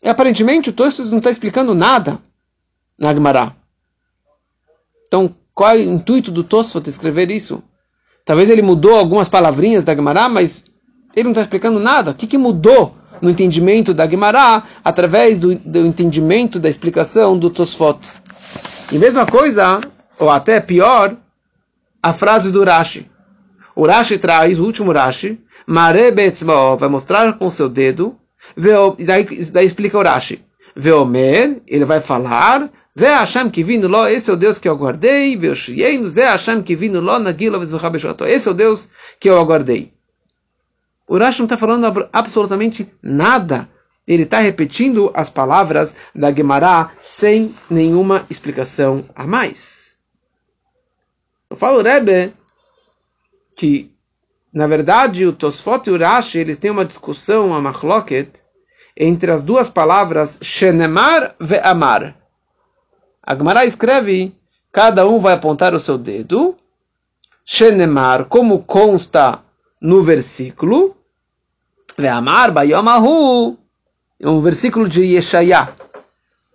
E 0.03 0.09
aparentemente 0.09 0.69
o 0.69 0.73
texto 0.73 1.09
não 1.13 1.19
está 1.19 1.31
explicando 1.31 1.73
nada 1.73 2.19
na 2.99 3.15
Gemara. 3.15 3.55
Então, 5.07 5.33
qual 5.55 5.71
é 5.71 5.77
o 5.77 5.83
intuito 5.83 6.33
do 6.33 6.43
Tosfot 6.43 6.89
escrever 6.89 7.31
isso? 7.31 7.63
Talvez 8.25 8.51
ele 8.51 8.63
mudou 8.63 8.97
algumas 8.97 9.29
palavrinhas 9.29 9.85
da 9.85 9.95
Gemara, 9.95 10.29
mas 10.29 10.65
ele 11.15 11.25
não 11.25 11.31
está 11.31 11.43
explicando 11.43 11.79
nada. 11.79 12.11
O 12.11 12.15
que, 12.15 12.27
que 12.27 12.39
mudou 12.39 12.95
no 13.21 13.31
entendimento 13.31 13.95
da 13.95 14.09
Gemara 14.09 14.65
através 14.85 15.39
do, 15.39 15.55
do 15.55 15.87
entendimento 15.87 16.59
da 16.59 16.69
explicação 16.69 17.39
do 17.39 17.51
Tosfot? 17.51 18.01
E 18.91 18.99
mesma 18.99 19.27
coisa, 19.27 19.81
ou 20.19 20.29
até 20.29 20.61
pior, 20.61 21.17
a 22.03 22.13
frase 22.13 22.51
do 22.51 22.65
Rashi. 22.65 23.11
O 23.75 23.87
Rashi 23.87 24.19
traz, 24.19 24.59
o 24.59 24.65
último 24.65 24.93
Rashi, 24.93 25.41
Mare 25.67 26.11
Betzvao, 26.11 26.77
vai 26.77 26.89
mostrar 26.89 27.39
com 27.39 27.51
seu 27.51 27.69
dedo, 27.69 28.17
e 28.99 29.05
daí, 29.05 29.25
daí 29.53 29.67
explica 29.67 29.99
o 29.99 30.03
Rashi. 30.03 30.45
Veomer, 30.75 31.63
ele 31.67 31.85
vai 31.85 32.01
falar, 32.01 32.71
Zé 32.99 33.15
Hashem 33.15 33.49
que 33.51 33.63
vino 33.63 33.89
lo, 33.89 34.07
esse 34.07 34.31
é 34.31 34.33
o 34.33 34.37
Deus 34.37 34.59
que 34.59 34.69
eu 34.69 34.73
aguardei, 34.73 35.37
Veoshienu, 35.37 36.09
Zé 36.11 36.25
Hashem 36.25 36.63
que 36.63 36.75
vino 36.75 37.01
lo, 37.01 37.19
Nagila 37.19 37.59
Esse 38.27 38.49
é 38.49 38.51
o 38.51 38.55
Deus 38.55 38.91
que 39.21 39.31
eu 39.31 39.39
aguardei. 39.39 39.93
O 41.07 41.19
Rashi 41.19 41.39
não 41.39 41.47
está 41.47 41.57
falando 41.57 42.09
absolutamente 42.13 42.91
nada. 43.03 43.69
Ele 44.07 44.25
está 44.25 44.41
repetindo 44.41 45.11
as 45.15 45.31
palavras 45.31 45.95
da 46.15 46.33
Gemara 46.33 46.91
sem 46.99 47.55
nenhuma 47.71 48.27
explicação 48.29 49.05
a 49.15 49.27
mais. 49.27 49.82
Eu 51.53 51.57
falo, 51.59 51.83
Rebbe, 51.83 52.33
que, 53.55 53.95
na 54.51 54.67
verdade, 54.67 55.27
o 55.27 55.35
Tosfot 55.35 55.87
e 55.87 55.93
o 55.93 55.99
Rashi, 55.99 56.39
eles 56.39 56.59
têm 56.59 56.71
uma 56.71 56.83
discussão, 56.83 57.55
a 57.55 57.61
machloket, 57.61 58.31
entre 58.97 59.31
as 59.31 59.43
duas 59.43 59.69
palavras 59.69 60.39
Shenemar 60.41 61.35
ve 61.39 61.59
Amar. 61.59 62.17
A 63.23 63.37
Gemara 63.37 63.67
escreve, 63.67 64.35
cada 64.73 65.07
um 65.07 65.19
vai 65.19 65.35
apontar 65.35 65.75
o 65.75 65.79
seu 65.79 65.99
dedo. 65.99 66.57
Shenemar, 67.45 68.25
como 68.25 68.63
consta 68.63 69.41
no 69.79 70.03
versículo. 70.03 70.97
Ve'amar 71.99 72.51
bayomahu. 72.51 73.59
É 74.19 74.27
um 74.27 74.41
versículo 74.41 74.89
de 74.89 75.03
Yeshaya, 75.03 75.75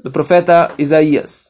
do 0.04 0.10
profeta 0.10 0.72
Isaías. 0.76 1.47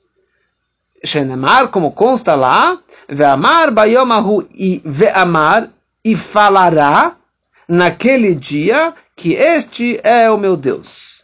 Shenemar, 1.04 1.70
como 1.70 1.92
consta 1.92 2.36
lá. 2.36 2.80
Ve'amar 3.08 3.72
bayomahu. 3.72 4.48
E 4.54 4.82
ve'amar, 4.86 5.70
e 6.04 6.16
falará 6.16 7.18
naquele 7.68 8.34
dia 8.34 8.94
que 9.16 9.34
este 9.34 10.00
é 10.04 10.30
o 10.30 10.38
meu 10.38 10.56
Deus. 10.56 11.24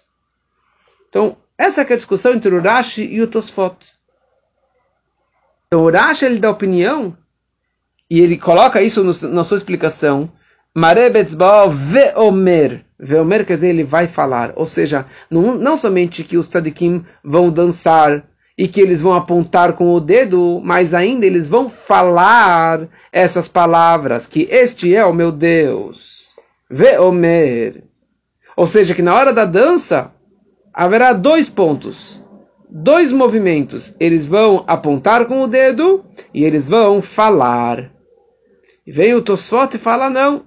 Então, 1.09 1.37
essa 1.57 1.81
é 1.81 1.93
a 1.93 1.95
discussão 1.95 2.33
entre 2.33 2.53
o 2.53 2.61
Rashi 2.61 3.03
e 3.03 3.21
o 3.21 3.27
Tosfot. 3.27 3.77
Então 5.67 5.85
o 5.85 5.91
Rashi 5.91 6.25
ele 6.25 6.39
dá 6.39 6.49
opinião 6.49 7.17
e 8.09 8.19
ele 8.19 8.37
coloca 8.37 8.81
isso 8.81 9.03
no, 9.03 9.29
na 9.33 9.43
sua 9.43 9.57
explicação 9.57 10.31
Marebetzbaal 10.75 11.69
veomer. 11.69 12.83
Veomer 12.99 13.45
quer 13.45 13.55
dizer 13.55 13.69
ele 13.69 13.83
vai 13.83 14.07
falar. 14.07 14.53
Ou 14.55 14.65
seja, 14.65 15.05
não, 15.29 15.55
não 15.55 15.77
somente 15.77 16.23
que 16.23 16.37
os 16.37 16.47
tzadikim 16.47 17.05
vão 17.23 17.51
dançar 17.51 18.23
e 18.63 18.67
que 18.69 18.79
eles 18.79 19.01
vão 19.01 19.13
apontar 19.13 19.73
com 19.73 19.93
o 19.93 19.99
dedo, 19.99 20.61
mas 20.63 20.93
ainda 20.93 21.25
eles 21.25 21.49
vão 21.49 21.69
falar 21.69 22.87
essas 23.11 23.45
palavras, 23.45 24.25
que 24.25 24.47
este 24.49 24.95
é 24.95 25.03
o 25.03 25.11
meu 25.11 25.33
Deus. 25.33 26.29
Veomer. 26.69 27.83
Ou 28.55 28.65
seja, 28.65 28.95
que 28.95 29.01
na 29.01 29.13
hora 29.13 29.33
da 29.33 29.43
dança 29.43 30.13
haverá 30.73 31.11
dois 31.11 31.49
pontos, 31.49 32.23
dois 32.69 33.11
movimentos. 33.11 33.97
Eles 33.99 34.25
vão 34.25 34.63
apontar 34.65 35.25
com 35.25 35.43
o 35.43 35.47
dedo 35.49 36.05
e 36.33 36.45
eles 36.45 36.65
vão 36.65 37.01
falar. 37.01 37.91
E 38.87 38.93
vem 38.93 39.13
o 39.13 39.21
Tosfot 39.21 39.75
e 39.75 39.77
fala 39.77 40.09
não. 40.09 40.45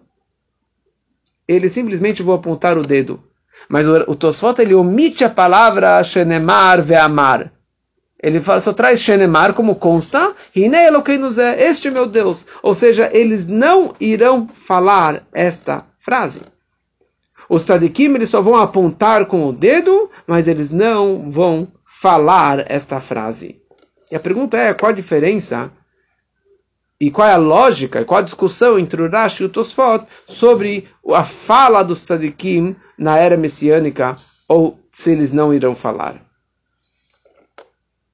Eles 1.46 1.72
simplesmente 1.72 2.22
vão 2.22 2.34
apontar 2.34 2.78
o 2.78 2.82
dedo. 2.82 3.22
Mas 3.68 3.86
o, 3.86 4.10
o 4.10 4.14
Tosfot 4.16 4.58
ele 4.58 4.72
omite 4.72 5.22
a 5.22 5.28
palavra 5.28 6.02
Shenemar 6.02 6.80
ve'amar. 6.80 7.52
Ele 8.22 8.40
fala, 8.40 8.60
só 8.60 8.72
traz 8.72 9.00
Shenemar 9.00 9.52
como 9.52 9.76
consta, 9.76 10.34
este 10.54 11.88
é 11.88 11.90
meu 11.90 12.06
Deus. 12.06 12.46
Ou 12.62 12.74
seja, 12.74 13.10
eles 13.12 13.46
não 13.46 13.94
irão 14.00 14.48
falar 14.48 15.26
esta 15.32 15.84
frase. 15.98 16.40
Os 17.48 17.64
tzadikim 17.64 18.14
eles 18.14 18.30
só 18.30 18.40
vão 18.40 18.56
apontar 18.56 19.26
com 19.26 19.46
o 19.46 19.52
dedo, 19.52 20.10
mas 20.26 20.48
eles 20.48 20.70
não 20.70 21.30
vão 21.30 21.68
falar 22.00 22.64
esta 22.70 23.00
frase. 23.00 23.60
E 24.10 24.16
a 24.16 24.20
pergunta 24.20 24.56
é, 24.56 24.72
qual 24.72 24.90
a 24.90 24.94
diferença 24.94 25.70
e 26.98 27.10
qual 27.10 27.28
é 27.28 27.32
a 27.32 27.38
lógica, 27.38 28.00
e 28.00 28.04
qual 28.04 28.20
a 28.20 28.24
discussão 28.24 28.78
entre 28.78 29.02
o 29.02 29.10
Rashi 29.10 29.42
e 29.42 29.46
o 29.46 29.50
Tosfot 29.50 30.06
sobre 30.26 30.88
a 31.12 31.24
fala 31.24 31.82
dos 31.82 32.02
tzadikim 32.02 32.74
na 32.96 33.18
era 33.18 33.36
messiânica, 33.36 34.18
ou 34.48 34.78
se 34.90 35.10
eles 35.10 35.32
não 35.32 35.52
irão 35.52 35.74
falar. 35.74 36.25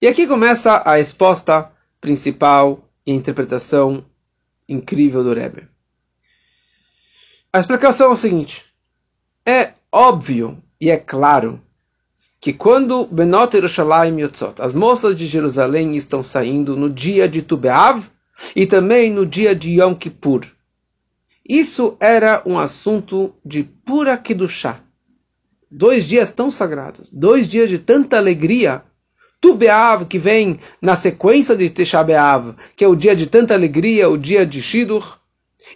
E 0.02 0.08
aqui 0.08 0.26
começa 0.26 0.72
a 0.72 0.96
resposta 0.96 1.70
principal 2.00 2.90
e 3.06 3.12
a 3.12 3.14
interpretação 3.14 4.04
incrível 4.68 5.22
do 5.22 5.32
Rebbe. 5.32 5.68
A 7.52 7.60
explicação 7.60 8.08
é 8.08 8.12
o 8.12 8.16
seguinte: 8.16 8.64
é 9.46 9.74
óbvio 9.92 10.60
e 10.80 10.90
é 10.90 10.96
claro 10.96 11.62
que 12.40 12.52
quando 12.52 13.06
Benot 13.06 13.54
Yerushalayim 13.54 14.18
Yotzot, 14.18 14.60
as 14.60 14.74
moças 14.74 15.16
de 15.16 15.28
Jerusalém 15.28 15.94
estão 15.94 16.24
saindo 16.24 16.76
no 16.76 16.90
dia 16.90 17.28
de 17.28 17.40
Tubeav 17.40 18.04
e 18.56 18.66
também 18.66 19.08
no 19.08 19.24
dia 19.24 19.54
de 19.54 19.80
Yom 19.80 19.94
Kippur. 19.94 20.44
Isso 21.48 21.96
era 22.00 22.42
um 22.44 22.58
assunto 22.58 23.32
de 23.44 23.62
pura 23.62 24.18
Kedushá. 24.18 24.80
Dois 25.70 26.04
dias 26.04 26.32
tão 26.32 26.50
sagrados, 26.50 27.08
dois 27.12 27.46
dias 27.46 27.68
de 27.68 27.78
tanta 27.78 28.16
alegria 28.16 28.82
Tu 29.42 29.54
Beav, 29.54 30.06
que 30.06 30.20
vem 30.20 30.60
na 30.80 30.94
sequência 30.94 31.56
de 31.56 31.68
Tisha 31.68 32.00
Beav, 32.04 32.54
que 32.76 32.84
é 32.84 32.88
o 32.88 32.94
dia 32.94 33.16
de 33.16 33.26
tanta 33.26 33.52
alegria, 33.52 34.08
o 34.08 34.16
dia 34.16 34.46
de 34.46 34.62
Shidur. 34.62 35.18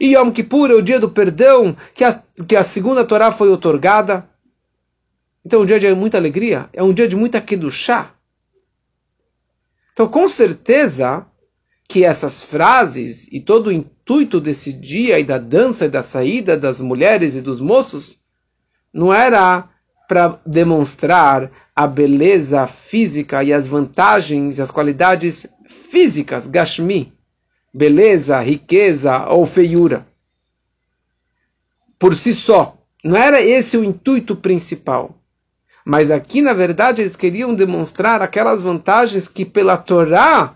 E 0.00 0.14
Yom 0.14 0.30
Kippur 0.30 0.70
é 0.70 0.74
o 0.74 0.80
dia 0.80 1.00
do 1.00 1.10
perdão, 1.10 1.76
que 1.92 2.04
a, 2.04 2.22
que 2.46 2.54
a 2.54 2.62
segunda 2.62 3.04
Torá 3.04 3.32
foi 3.32 3.50
otorgada. 3.50 4.30
Então, 5.44 5.58
é 5.60 5.62
um 5.64 5.66
dia 5.66 5.80
de 5.80 5.92
muita 5.94 6.16
alegria, 6.16 6.70
é 6.72 6.80
um 6.80 6.94
dia 6.94 7.08
de 7.08 7.16
muita 7.16 7.40
Kedushá. 7.40 8.14
Então, 9.92 10.06
com 10.06 10.28
certeza 10.28 11.26
que 11.88 12.04
essas 12.04 12.44
frases 12.44 13.26
e 13.32 13.40
todo 13.40 13.66
o 13.66 13.72
intuito 13.72 14.40
desse 14.40 14.72
dia 14.72 15.18
e 15.18 15.24
da 15.24 15.38
dança 15.38 15.86
e 15.86 15.88
da 15.88 16.04
saída 16.04 16.56
das 16.56 16.80
mulheres 16.80 17.34
e 17.34 17.40
dos 17.40 17.60
moços 17.60 18.20
não 18.92 19.12
era 19.12 19.68
para 20.08 20.38
demonstrar 20.46 21.50
a 21.74 21.86
beleza 21.86 22.66
física 22.66 23.42
e 23.42 23.52
as 23.52 23.66
vantagens 23.66 24.60
as 24.60 24.70
qualidades 24.70 25.46
físicas, 25.90 26.46
Gashmi, 26.46 27.12
beleza, 27.72 28.40
riqueza 28.40 29.26
ou 29.28 29.46
feiura. 29.46 30.06
Por 31.98 32.14
si 32.14 32.34
só. 32.34 32.76
Não 33.04 33.16
era 33.16 33.40
esse 33.40 33.76
o 33.76 33.84
intuito 33.84 34.34
principal. 34.34 35.14
Mas 35.84 36.10
aqui, 36.10 36.42
na 36.42 36.52
verdade, 36.52 37.00
eles 37.00 37.14
queriam 37.14 37.54
demonstrar 37.54 38.20
aquelas 38.20 38.62
vantagens 38.62 39.28
que 39.28 39.44
pela 39.44 39.76
Torá 39.76 40.54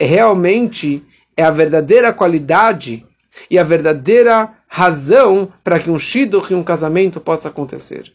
realmente 0.00 1.04
é 1.36 1.42
a 1.42 1.50
verdadeira 1.50 2.12
qualidade 2.12 3.06
e 3.50 3.58
a 3.58 3.64
verdadeira 3.64 4.54
razão 4.66 5.52
para 5.62 5.78
que 5.78 5.90
um 5.90 5.98
shidduch 5.98 6.50
e 6.50 6.56
um 6.56 6.64
casamento 6.64 7.20
possa 7.20 7.48
acontecer. 7.48 8.14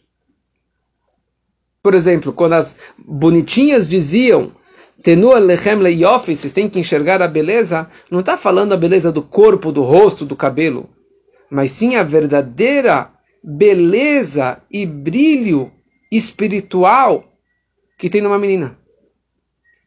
Por 1.82 1.94
exemplo, 1.94 2.32
quando 2.32 2.54
as 2.54 2.76
bonitinhas 2.98 3.88
diziam 3.88 4.52
Tenua 5.02 5.38
lechem 5.38 5.76
leiofi, 5.76 6.34
vocês 6.34 6.52
têm 6.52 6.68
que 6.68 6.80
enxergar 6.80 7.22
a 7.22 7.28
beleza, 7.28 7.88
não 8.10 8.18
está 8.20 8.36
falando 8.36 8.72
a 8.72 8.76
beleza 8.76 9.12
do 9.12 9.22
corpo, 9.22 9.70
do 9.70 9.82
rosto, 9.82 10.26
do 10.26 10.34
cabelo, 10.34 10.90
mas 11.48 11.70
sim 11.70 11.94
a 11.94 12.02
verdadeira 12.02 13.12
beleza 13.42 14.60
e 14.68 14.84
brilho 14.84 15.70
espiritual 16.10 17.32
que 17.96 18.10
tem 18.10 18.20
numa 18.20 18.38
menina. 18.38 18.76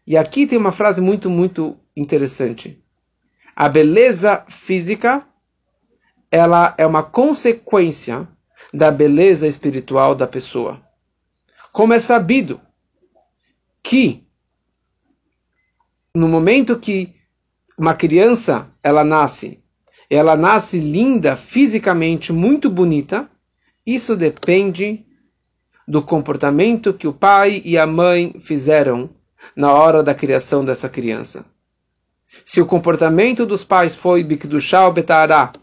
E 0.07 0.15
aqui 0.15 0.47
tem 0.47 0.57
uma 0.57 0.71
frase 0.71 1.01
muito, 1.01 1.29
muito 1.29 1.77
interessante. 1.95 2.81
A 3.53 3.67
beleza 3.67 4.45
física, 4.49 5.27
ela 6.31 6.73
é 6.77 6.87
uma 6.87 7.03
consequência 7.03 8.27
da 8.73 8.89
beleza 8.89 9.45
espiritual 9.45 10.15
da 10.15 10.25
pessoa. 10.25 10.81
Como 11.71 11.93
é 11.93 11.99
sabido 11.99 12.59
que 13.81 14.23
no 16.13 16.27
momento 16.27 16.77
que 16.77 17.15
uma 17.77 17.93
criança 17.93 18.69
ela 18.83 19.03
nasce, 19.03 19.63
ela 20.09 20.35
nasce 20.35 20.77
linda 20.77 21.37
fisicamente, 21.37 22.33
muito 22.33 22.69
bonita, 22.69 23.29
isso 23.85 24.15
depende 24.15 25.05
do 25.87 26.01
comportamento 26.01 26.93
que 26.93 27.07
o 27.07 27.13
pai 27.13 27.61
e 27.63 27.77
a 27.77 27.87
mãe 27.87 28.35
fizeram 28.43 29.09
na 29.55 29.71
hora 29.71 30.03
da 30.03 30.13
criação 30.13 30.63
dessa 30.63 30.89
criança. 30.89 31.45
Se 32.45 32.61
o 32.61 32.65
comportamento 32.65 33.45
dos 33.45 33.63
pais 33.63 33.95
foi 33.95 34.23
bikdushal 34.23 34.93
betará, 34.93 35.53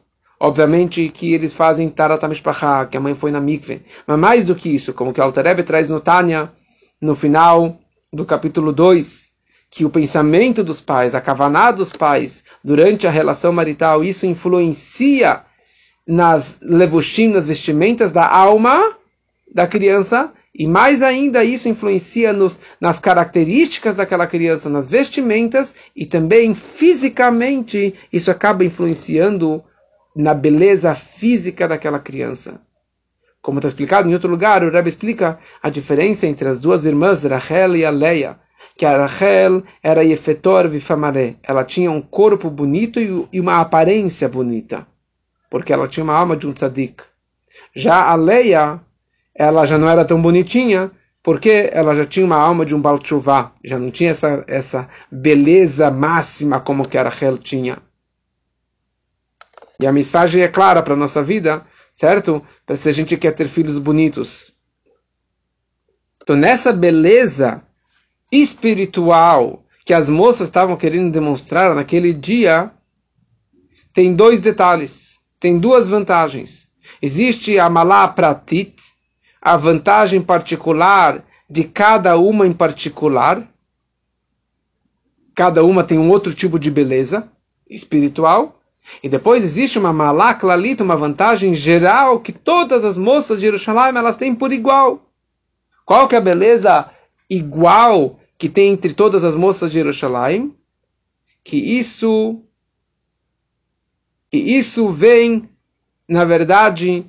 Obviamente 0.41 1.09
que 1.09 1.35
eles 1.35 1.53
fazem 1.53 1.89
Taratamishpachá, 1.89 2.87
que 2.87 2.97
a 2.97 3.01
mãe 3.01 3.15
foi 3.15 3.31
na 3.31 3.41
mikve. 3.41 3.83
Mas 4.07 4.19
mais 4.19 4.45
do 4.45 4.55
que 4.55 4.69
isso, 4.69 4.93
como 4.93 5.13
que 5.13 5.21
o 5.21 5.25
Altarebe 5.25 5.65
traz 5.65 5.91
no 5.91 6.01
Tânia, 6.01 6.53
no 7.01 7.17
final 7.17 7.79
do 8.13 8.25
capítulo 8.25 8.73
2, 8.73 9.31
que 9.71 9.85
o 9.85 9.91
pensamento 9.91 10.63
dos 10.63 10.81
pais, 10.81 11.15
a 11.15 11.21
kavaná 11.21 11.71
dos 11.73 11.93
pais, 11.93 12.45
durante 12.63 13.07
a 13.07 13.11
relação 13.11 13.53
marital, 13.53 14.05
isso 14.05 14.27
influencia 14.27 15.43
nas 16.07 16.57
levushim, 16.63 17.29
nas 17.29 17.45
vestimentas 17.45 18.13
da 18.13 18.27
alma 18.27 18.97
da 19.53 19.67
criança, 19.67 20.33
e 20.55 20.67
mais 20.67 21.03
ainda 21.03 21.45
isso 21.45 21.69
influencia 21.69 22.33
nos, 22.33 22.59
nas 22.81 22.99
características 22.99 23.97
daquela 23.97 24.27
criança, 24.27 24.69
nas 24.69 24.89
vestimentas, 24.89 25.75
e 25.95 26.07
também 26.07 26.55
fisicamente 26.55 27.95
isso 28.13 28.31
acaba 28.31 28.65
influenciando 28.65 29.63
na 30.19 30.35
beleza 30.35 30.97
física 30.97 31.69
daquela 31.69 32.01
criança. 32.01 32.61
Como 33.41 33.61
está 33.61 33.69
explicado 33.69 34.09
em 34.09 34.15
outro 34.15 34.29
lugar, 34.29 34.65
o 34.65 34.71
Rebbe 34.71 34.89
explica 34.89 35.39
a 35.63 35.71
diferença 35.71 36.27
entre 36.27 36.49
as 36.49 36.59
duas 36.59 36.85
irmãs, 36.85 37.23
Rachel 37.23 37.77
e 37.77 37.85
a 37.85 37.91
Leia, 37.91 38.37
que 38.77 38.85
a 38.85 38.97
Rachel 38.97 39.63
era 39.81 40.03
Yefetor 40.03 40.69
Vifamare, 40.69 41.39
ela 41.41 41.63
tinha 41.63 41.89
um 41.89 42.01
corpo 42.03 42.51
bonito 42.51 42.99
e 43.33 43.41
uma 43.41 43.61
aparência 43.61 44.29
bonita, 44.29 44.85
porque 45.49 45.73
ela 45.73 45.87
tinha 45.87 46.03
uma 46.03 46.19
alma 46.19 46.37
de 46.37 46.49
um 46.49 46.53
tzadik. 46.53 47.01
Já 47.73 48.11
a 48.11 48.17
Leia, 48.17 48.81
ela 49.33 49.67
já 49.67 49.79
não 49.79 49.89
era 49.89 50.05
tão 50.05 50.21
bonitinha, 50.21 50.91
porque 51.23 51.71
ela 51.73 51.95
já 51.95 52.05
tinha 52.05 52.27
uma 52.27 52.39
alma 52.39 52.67
de 52.67 52.75
um 52.75 52.81
Balchuvá, 52.81 53.53
já 53.65 53.79
não 53.79 53.93
tinha 53.93 54.11
essa, 54.11 54.45
essa 54.49 54.89
beleza 55.13 55.93
máxima 55.93 56.59
como 56.59 56.89
que 56.89 56.99
a 56.99 57.05
Rachel 57.05 57.39
tinha. 57.39 57.79
E 59.81 59.87
a 59.87 59.93
mensagem 59.93 60.43
é 60.43 60.49
clara 60.49 60.83
para 60.83 60.95
a 60.95 60.97
nossa 60.97 61.23
vida, 61.23 61.65
certo? 61.95 62.45
Para 62.67 62.77
se 62.77 62.89
a 62.89 62.93
gente 62.93 63.17
quer 63.17 63.33
ter 63.33 63.49
filhos 63.49 63.79
bonitos. 63.79 64.53
Então, 66.23 66.37
nessa 66.37 66.73
beleza 66.73 67.63
espiritual 68.31 69.65
que 69.87 69.95
as 69.95 70.09
moças 70.09 70.49
estavam 70.49 70.77
querendo 70.77 71.11
demonstrar 71.11 71.75
naquele 71.75 72.13
dia, 72.13 72.71
tem 73.95 74.15
dois 74.15 74.41
detalhes, 74.41 75.19
tem 75.41 75.59
duas 75.59 75.89
vantagens. 75.89 76.69
Existe 77.01 77.59
a 77.59 77.71
malá 77.71 78.07
pratit, 78.09 78.77
a 79.41 79.57
vantagem 79.57 80.21
particular 80.21 81.25
de 81.49 81.65
cada 81.65 82.19
uma 82.19 82.47
em 82.47 82.53
particular. 82.53 83.49
Cada 85.35 85.65
uma 85.65 85.85
tem 85.85 85.99
um 85.99 86.11
outro 86.11 86.35
tipo 86.35 86.59
de 86.59 86.71
beleza 86.71 87.31
espiritual. 87.71 88.58
E 89.03 89.09
depois 89.09 89.45
existe 89.45 89.79
uma 89.79 89.93
malak 89.93 90.45
lalita, 90.45 90.85
uma 90.85 90.97
vantagem 90.97 91.55
geral 91.55 92.21
que 92.21 92.33
todas 92.33 92.85
as 92.85 92.97
moças 92.97 93.39
de 93.39 93.47
Jerusalém 93.47 93.97
elas 93.97 94.17
têm 94.17 94.35
por 94.35 94.53
igual. 94.53 95.07
Qual 95.85 96.09
que 96.09 96.15
é 96.15 96.19
a 96.19 96.23
beleza 96.23 96.91
igual 97.29 98.19
que 98.37 98.49
tem 98.49 98.73
entre 98.73 98.95
todas 98.95 99.25
as 99.25 99.35
moças 99.35 99.71
de 99.71 99.79
Jerusalém? 99.79 100.55
Que 101.43 101.57
isso 101.57 102.43
e 104.31 104.59
isso 104.59 104.93
vem, 104.93 105.49
na 106.07 106.25
verdade, 106.25 107.07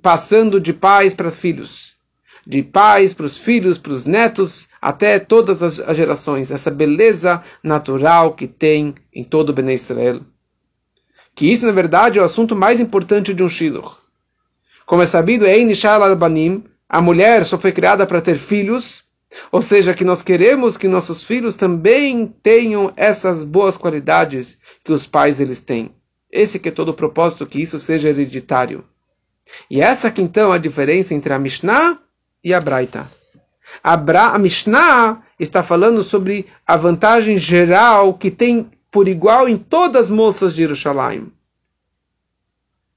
passando 0.00 0.58
de 0.58 0.72
pais 0.72 1.12
para 1.12 1.30
filhos, 1.30 1.98
de 2.46 2.62
pais 2.62 3.12
para 3.12 3.26
os 3.26 3.36
filhos, 3.36 3.76
para 3.78 3.92
os 3.92 4.06
netos, 4.06 4.68
até 4.80 5.18
todas 5.18 5.62
as 5.62 5.96
gerações. 5.96 6.50
Essa 6.50 6.70
beleza 6.70 7.44
natural 7.62 8.34
que 8.34 8.48
tem 8.48 8.94
em 9.12 9.22
todo 9.22 9.50
o 9.50 9.52
Bnei 9.52 9.74
Israel. 9.74 10.22
Que 11.34 11.50
isso, 11.50 11.64
na 11.64 11.72
verdade, 11.72 12.18
é 12.18 12.22
o 12.22 12.24
assunto 12.24 12.54
mais 12.54 12.80
importante 12.80 13.32
de 13.32 13.42
um 13.42 13.48
Shiloh. 13.48 13.96
Como 14.84 15.02
é 15.02 15.06
sabido, 15.06 15.46
a 16.88 17.00
mulher 17.00 17.44
só 17.46 17.58
foi 17.58 17.72
criada 17.72 18.06
para 18.06 18.20
ter 18.20 18.38
filhos, 18.38 19.04
ou 19.50 19.62
seja, 19.62 19.94
que 19.94 20.04
nós 20.04 20.22
queremos 20.22 20.76
que 20.76 20.86
nossos 20.86 21.24
filhos 21.24 21.54
também 21.54 22.26
tenham 22.42 22.92
essas 22.96 23.44
boas 23.44 23.76
qualidades 23.76 24.58
que 24.84 24.92
os 24.92 25.06
pais 25.06 25.40
eles 25.40 25.62
têm. 25.62 25.94
Esse 26.30 26.58
que 26.58 26.68
é 26.68 26.72
todo 26.72 26.90
o 26.90 26.94
propósito, 26.94 27.46
que 27.46 27.62
isso 27.62 27.80
seja 27.80 28.10
hereditário. 28.10 28.84
E 29.70 29.80
essa 29.80 30.10
que 30.10 30.20
então 30.20 30.52
é 30.52 30.56
a 30.56 30.60
diferença 30.60 31.14
entre 31.14 31.32
a 31.32 31.38
Mishnah 31.38 31.98
e 32.44 32.52
a 32.52 32.60
Braita. 32.60 33.10
A, 33.82 33.96
Bra 33.96 34.30
a 34.30 34.38
Mishnah 34.38 35.22
está 35.38 35.62
falando 35.62 36.02
sobre 36.02 36.46
a 36.66 36.76
vantagem 36.76 37.38
geral 37.38 38.14
que 38.14 38.30
tem 38.30 38.70
por 38.92 39.08
igual 39.08 39.48
em 39.48 39.56
todas 39.56 40.04
as 40.04 40.10
moças 40.10 40.54
de 40.54 40.62
Jerusalém. 40.62 41.32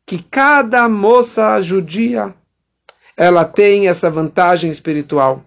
Que 0.05 0.21
cada 0.21 0.87
moça 0.87 1.59
judia 1.61 2.35
ela 3.17 3.45
tem 3.45 3.87
essa 3.87 4.09
vantagem 4.11 4.69
espiritual. 4.69 5.43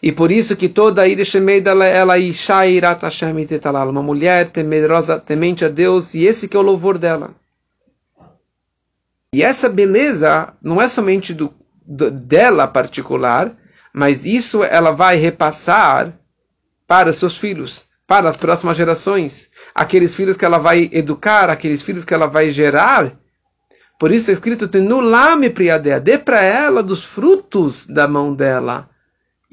E 0.00 0.12
por 0.12 0.30
isso 0.30 0.56
que 0.56 0.68
toda 0.68 1.02
a 1.02 1.08
Ideshemeda 1.08 1.72
ela 1.84 2.18
Ishairat 2.18 3.02
Hashem 3.02 3.38
Itetalal, 3.40 3.90
uma 3.90 4.02
mulher 4.02 4.50
temerosa, 4.50 5.18
temente 5.18 5.64
a 5.64 5.68
Deus, 5.68 6.14
e 6.14 6.24
esse 6.24 6.48
que 6.48 6.56
é 6.56 6.60
o 6.60 6.62
louvor 6.62 6.96
dela. 6.96 7.34
E 9.32 9.42
essa 9.42 9.68
beleza 9.68 10.54
não 10.62 10.80
é 10.80 10.88
somente 10.88 11.34
do, 11.34 11.52
do, 11.84 12.10
dela 12.10 12.68
particular, 12.68 13.56
mas 13.92 14.24
isso 14.24 14.62
ela 14.62 14.92
vai 14.92 15.16
repassar 15.16 16.16
para 16.86 17.12
seus 17.12 17.36
filhos, 17.36 17.83
para 18.06 18.28
as 18.28 18.36
próximas 18.36 18.76
gerações, 18.76 19.50
aqueles 19.74 20.14
filhos 20.14 20.36
que 20.36 20.44
ela 20.44 20.58
vai 20.58 20.88
educar, 20.92 21.48
aqueles 21.48 21.82
filhos 21.82 22.04
que 22.04 22.14
ela 22.14 22.26
vai 22.26 22.50
gerar. 22.50 23.18
Por 23.98 24.10
isso 24.10 24.30
é 24.30 24.34
escrito: 24.34 24.68
Tenulame 24.68 25.50
priadea, 25.50 26.00
dê 26.00 26.18
para 26.18 26.42
ela 26.42 26.82
dos 26.82 27.04
frutos 27.04 27.86
da 27.86 28.06
mão 28.06 28.34
dela 28.34 28.90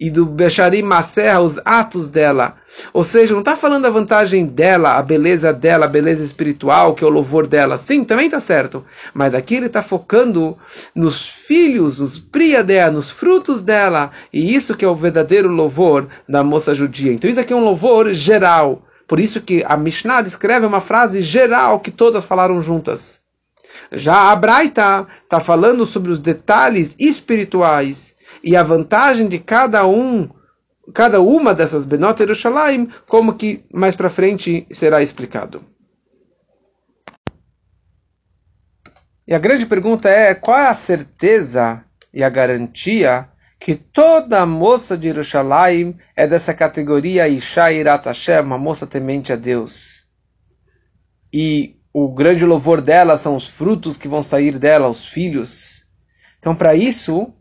e 0.02 0.10
do 0.10 0.26
Becharim 0.26 0.82
Maserra, 0.82 1.42
os 1.42 1.60
atos 1.64 2.08
dela. 2.08 2.58
Ou 2.92 3.04
seja, 3.04 3.34
não 3.34 3.42
está 3.42 3.56
falando 3.56 3.86
a 3.86 3.92
vantagem 3.92 4.48
dela, 4.48 4.98
a 4.98 5.02
beleza 5.04 5.54
dela, 5.54 5.86
a 5.86 5.90
beleza 5.90 6.24
espiritual, 6.24 6.96
que 6.96 7.04
é 7.04 7.08
o 7.08 7.12
louvor 7.12 7.46
dela. 7.46 7.78
Sim, 7.78 8.04
também 8.04 8.26
está 8.26 8.40
certo. 8.40 8.84
Mas 9.14 9.32
daqui 9.32 9.54
ele 9.54 9.68
está 9.68 9.84
focando 9.84 10.58
nos 10.96 11.30
filhos, 11.30 12.00
nos 12.00 12.18
priadea, 12.18 12.90
nos 12.90 13.12
frutos 13.12 13.62
dela. 13.62 14.10
E 14.34 14.56
isso 14.56 14.76
que 14.76 14.84
é 14.84 14.88
o 14.88 14.96
verdadeiro 14.96 15.50
louvor 15.50 16.08
da 16.28 16.44
moça 16.44 16.74
judia. 16.74 17.14
Então 17.14 17.30
isso 17.30 17.40
aqui 17.40 17.54
é 17.54 17.56
um 17.56 17.64
louvor 17.64 18.12
geral. 18.12 18.82
Por 19.08 19.20
isso 19.20 19.40
que 19.40 19.64
a 19.68 19.78
Mishnah 19.78 20.24
descreve 20.24 20.66
uma 20.66 20.82
frase 20.82 21.22
geral 21.22 21.80
que 21.80 21.92
todas 21.92 22.26
falaram 22.26 22.60
juntas. 22.64 23.22
Já 23.92 24.32
a 24.32 24.36
Braita 24.36 25.06
está 25.22 25.40
falando 25.40 25.86
sobre 25.86 26.12
os 26.12 26.20
detalhes 26.20 26.96
espirituais 26.98 28.11
e 28.44 28.56
a 28.56 28.64
vantagem 28.64 29.28
de 29.28 29.40
cada 29.40 29.86
um, 29.86 30.30
cada 30.94 31.22
uma 31.22 31.54
dessas 31.54 31.86
Benot 31.86 32.20
Yerushalayim, 32.20 32.90
como 33.08 33.36
que 33.36 33.64
mais 33.74 33.96
para 33.96 34.10
frente 34.10 34.68
será 34.72 35.02
explicado. 35.02 35.64
E 39.28 39.34
a 39.34 39.40
grande 39.40 39.66
pergunta 39.66 40.10
é: 40.10 40.36
qual 40.36 40.60
é 40.60 40.68
a 40.68 40.76
certeza 40.76 41.86
e 42.14 42.24
a 42.24 42.30
garantia 42.30 43.30
que 43.60 43.76
toda 43.76 44.46
moça 44.46 44.98
de 44.98 45.08
Yerushalayim 45.08 45.96
é 46.16 46.28
dessa 46.28 46.54
categoria 46.54 47.28
Isha 47.28 47.72
Irat 47.72 48.06
Hashem, 48.08 48.42
uma 48.42 48.58
moça 48.58 48.88
temente 48.88 49.32
a 49.32 49.36
Deus? 49.36 50.06
E 51.32 51.78
o 51.94 52.10
grande 52.10 52.46
louvor 52.46 52.82
dela 52.82 53.18
são 53.18 53.36
os 53.36 53.48
frutos 53.48 53.98
que 53.98 54.08
vão 54.08 54.24
sair 54.24 54.58
dela, 54.58 54.90
os 54.90 55.06
filhos. 55.06 55.86
Então, 56.40 56.56
para 56.56 56.74
isso, 56.74 57.34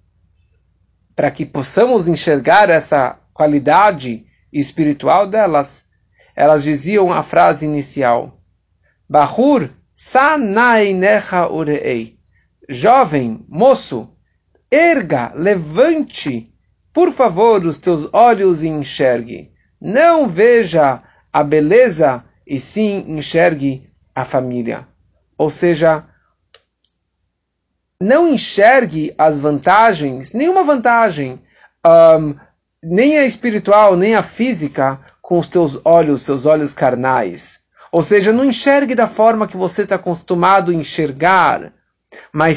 para 1.20 1.30
que 1.30 1.44
possamos 1.44 2.08
enxergar 2.08 2.70
essa 2.70 3.20
qualidade 3.34 4.24
espiritual 4.50 5.26
delas, 5.26 5.84
elas 6.34 6.64
diziam 6.64 7.12
a 7.12 7.22
frase 7.22 7.66
inicial: 7.66 8.40
Bahur 9.06 9.68
sanainecha 9.92 11.46
urei. 11.46 12.16
Jovem, 12.66 13.44
moço, 13.50 14.08
erga, 14.70 15.30
levante, 15.36 16.54
por 16.90 17.12
favor, 17.12 17.66
os 17.66 17.76
teus 17.76 18.08
olhos 18.14 18.62
e 18.62 18.68
enxergue. 18.68 19.52
Não 19.78 20.26
veja 20.26 21.02
a 21.30 21.44
beleza, 21.44 22.24
e 22.46 22.58
sim 22.58 23.04
enxergue 23.08 23.90
a 24.14 24.24
família. 24.24 24.88
Ou 25.36 25.50
seja, 25.50 26.02
não 28.00 28.26
enxergue 28.26 29.14
as 29.18 29.38
vantagens, 29.38 30.32
nenhuma 30.32 30.64
vantagem, 30.64 31.38
um, 31.86 32.34
nem 32.82 33.18
a 33.18 33.26
espiritual, 33.26 33.94
nem 33.96 34.14
a 34.14 34.22
física, 34.22 34.98
com 35.20 35.38
os 35.38 35.48
teus 35.48 35.78
olhos, 35.84 36.22
seus 36.22 36.46
olhos 36.46 36.72
carnais. 36.72 37.60
Ou 37.92 38.02
seja, 38.02 38.32
não 38.32 38.44
enxergue 38.44 38.94
da 38.94 39.06
forma 39.06 39.46
que 39.46 39.56
você 39.56 39.82
está 39.82 39.96
acostumado 39.96 40.70
a 40.70 40.74
enxergar. 40.74 41.72
Mas 42.32 42.56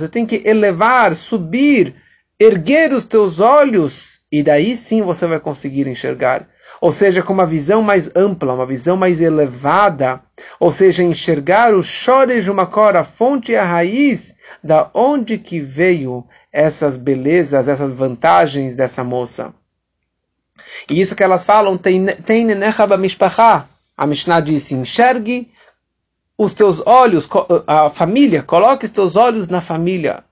você 0.00 0.08
tem 0.08 0.24
que 0.24 0.42
elevar, 0.44 1.14
subir, 1.16 1.94
erguer 2.38 2.92
os 2.92 3.04
teus 3.04 3.40
olhos, 3.40 4.20
e 4.30 4.42
daí 4.42 4.76
sim 4.76 5.02
você 5.02 5.26
vai 5.26 5.40
conseguir 5.40 5.86
enxergar 5.86 6.48
ou 6.80 6.90
seja, 6.90 7.22
com 7.22 7.32
uma 7.32 7.46
visão 7.46 7.82
mais 7.82 8.10
ampla, 8.14 8.52
uma 8.52 8.66
visão 8.66 8.96
mais 8.96 9.20
elevada, 9.20 10.20
ou 10.58 10.70
seja, 10.70 11.02
enxergar 11.02 11.74
o 11.74 11.82
uma 12.50 12.66
cor, 12.66 12.96
a 12.96 13.04
fonte 13.04 13.52
e 13.52 13.56
a 13.56 13.64
raiz, 13.64 14.34
da 14.62 14.90
onde 14.92 15.38
que 15.38 15.60
veio 15.60 16.24
essas 16.52 16.96
belezas, 16.96 17.68
essas 17.68 17.92
vantagens 17.92 18.74
dessa 18.74 19.02
moça. 19.02 19.54
E 20.90 21.00
isso 21.00 21.16
que 21.16 21.22
elas 21.22 21.44
falam, 21.44 21.76
tem 21.78 22.44
a 23.96 24.06
Mishnah 24.06 24.40
disse, 24.40 24.74
enxergue 24.74 25.50
os 26.36 26.52
teus 26.52 26.82
olhos, 26.84 27.28
a 27.66 27.90
família, 27.90 28.42
coloque 28.42 28.84
os 28.84 28.90
teus 28.90 29.16
olhos 29.16 29.48
na 29.48 29.60
família. 29.60 30.24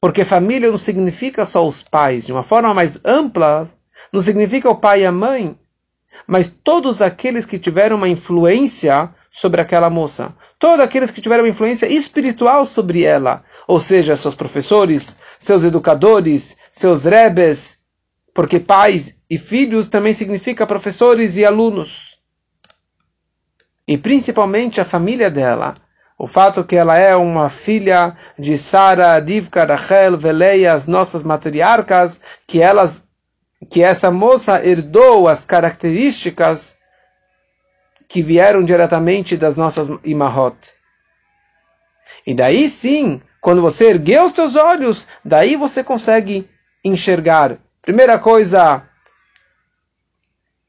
Porque 0.00 0.24
família 0.24 0.70
não 0.70 0.78
significa 0.78 1.44
só 1.44 1.66
os 1.66 1.82
pais, 1.82 2.24
de 2.24 2.32
uma 2.32 2.42
forma 2.42 2.72
mais 2.72 2.98
ampla, 3.04 3.68
não 4.12 4.22
significa 4.22 4.70
o 4.70 4.76
pai 4.76 5.02
e 5.02 5.06
a 5.06 5.12
mãe, 5.12 5.58
mas 6.26 6.52
todos 6.62 7.02
aqueles 7.02 7.44
que 7.44 7.58
tiveram 7.58 7.96
uma 7.96 8.08
influência 8.08 9.10
sobre 9.30 9.60
aquela 9.60 9.88
moça. 9.88 10.34
Todos 10.58 10.80
aqueles 10.80 11.10
que 11.10 11.20
tiveram 11.20 11.44
uma 11.44 11.50
influência 11.50 11.86
espiritual 11.86 12.66
sobre 12.66 13.02
ela. 13.02 13.42
Ou 13.66 13.80
seja, 13.80 14.14
seus 14.14 14.34
professores, 14.34 15.16
seus 15.38 15.64
educadores, 15.64 16.56
seus 16.70 17.04
rebes, 17.04 17.78
porque 18.34 18.60
pais 18.60 19.16
e 19.28 19.38
filhos 19.38 19.88
também 19.88 20.12
significa 20.12 20.66
professores 20.66 21.36
e 21.36 21.44
alunos. 21.44 22.18
E 23.88 23.96
principalmente 23.96 24.80
a 24.80 24.84
família 24.84 25.30
dela. 25.30 25.74
O 26.18 26.26
fato 26.26 26.62
que 26.62 26.76
ela 26.76 26.96
é 26.96 27.16
uma 27.16 27.48
filha 27.48 28.16
de 28.38 28.56
Sara, 28.56 29.18
Rivka, 29.18 29.64
Rachel, 29.64 30.16
Veleia, 30.16 30.74
as 30.74 30.86
nossas 30.86 31.24
matriarcas, 31.24 32.20
que 32.46 32.60
elas 32.60 33.02
que 33.70 33.82
essa 33.82 34.10
moça 34.10 34.64
herdou 34.64 35.28
as 35.28 35.44
características 35.44 36.76
que 38.08 38.22
vieram 38.22 38.62
diretamente 38.62 39.36
das 39.36 39.56
nossas 39.56 39.88
imahot. 40.04 40.56
E 42.26 42.34
daí 42.34 42.68
sim, 42.68 43.22
quando 43.40 43.62
você 43.62 43.86
ergueu 43.86 44.24
os 44.24 44.32
teus 44.32 44.54
olhos, 44.54 45.06
daí 45.24 45.56
você 45.56 45.82
consegue 45.82 46.48
enxergar. 46.84 47.58
Primeira 47.80 48.18
coisa, 48.18 48.82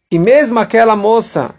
que 0.09 0.17
mesmo 0.17 0.59
aquela 0.59 0.95
moça 0.95 1.53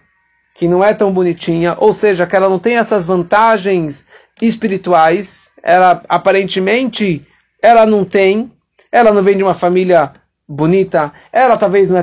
que 0.55 0.69
não 0.69 0.85
é 0.85 0.95
tão 0.95 1.13
bonitinha, 1.13 1.77
ou 1.79 1.93
seja, 1.93 2.27
que 2.27 2.37
ela 2.37 2.49
não 2.49 2.59
tem 2.59 2.79
essas 2.79 3.05
vantagens 3.05 4.07
espirituais, 4.41 5.51
ela 5.63 6.03
aparentemente 6.09 7.27
ela 7.61 7.85
não 7.85 8.05
tem, 8.05 8.53
ela 8.91 9.13
não 9.13 9.23
vem 9.23 9.37
de 9.37 9.43
uma 9.43 9.55
família 9.55 10.13
bonita, 10.49 11.13
ela 11.33 11.57
talvez 11.57 11.91
não 11.91 11.99
é 11.99 12.03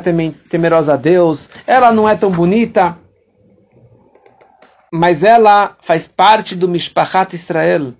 temerosa 0.49 0.93
a 0.93 0.97
Deus, 0.97 1.49
ela 1.65 1.91
não 1.91 2.09
é 2.09 2.15
tão 2.15 2.31
bonita, 2.31 2.97
mas 4.91 5.23
ela 5.23 5.77
faz 5.81 6.07
parte 6.07 6.55
do 6.55 6.67
Mishpachat 6.67 7.33
Israel. 7.35 7.93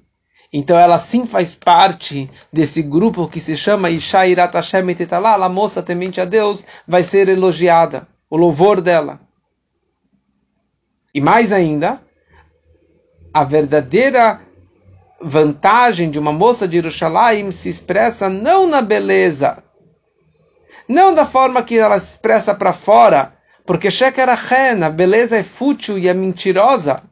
Então 0.54 0.78
ela 0.78 1.00
sim 1.00 1.26
faz 1.26 1.56
parte 1.56 2.30
desse 2.52 2.82
grupo 2.82 3.30
que 3.30 3.40
se 3.40 3.56
chama 3.56 3.90
Isha 3.90 4.28
Irat 4.28 4.54
Hashem 4.54 4.94
Tetalá, 4.94 5.36
a 5.36 5.48
moça 5.48 5.82
temente 5.82 6.20
a 6.20 6.26
Deus, 6.26 6.66
vai 6.86 7.04
ser 7.04 7.30
elogiada, 7.30 8.08
o 8.30 8.36
louvor 8.36 8.82
dela. 8.82 9.22
E 11.14 11.22
mais 11.22 11.54
ainda, 11.54 12.02
a 13.34 13.46
verdadeira 13.46 14.42
vantagem 15.22 16.10
de 16.10 16.20
uma 16.20 16.34
moça 16.34 16.68
de 16.68 16.78
Jerusalém 16.78 17.52
se 17.52 17.70
expressa 17.70 18.28
não 18.28 18.68
na 18.68 18.82
beleza, 18.82 19.64
não 20.92 21.16
da 21.16 21.26
forma 21.26 21.64
que 21.64 21.78
ela 21.78 21.98
expressa 21.98 22.54
para 22.54 22.74
fora, 22.74 23.34
porque 23.66 23.90
Shekerachen, 23.90 24.84
a 24.84 24.90
beleza 24.90 25.38
é 25.38 25.44
fútil 25.44 25.98
e 25.98 26.08
é 26.08 26.14
mentirosa, 26.14 27.04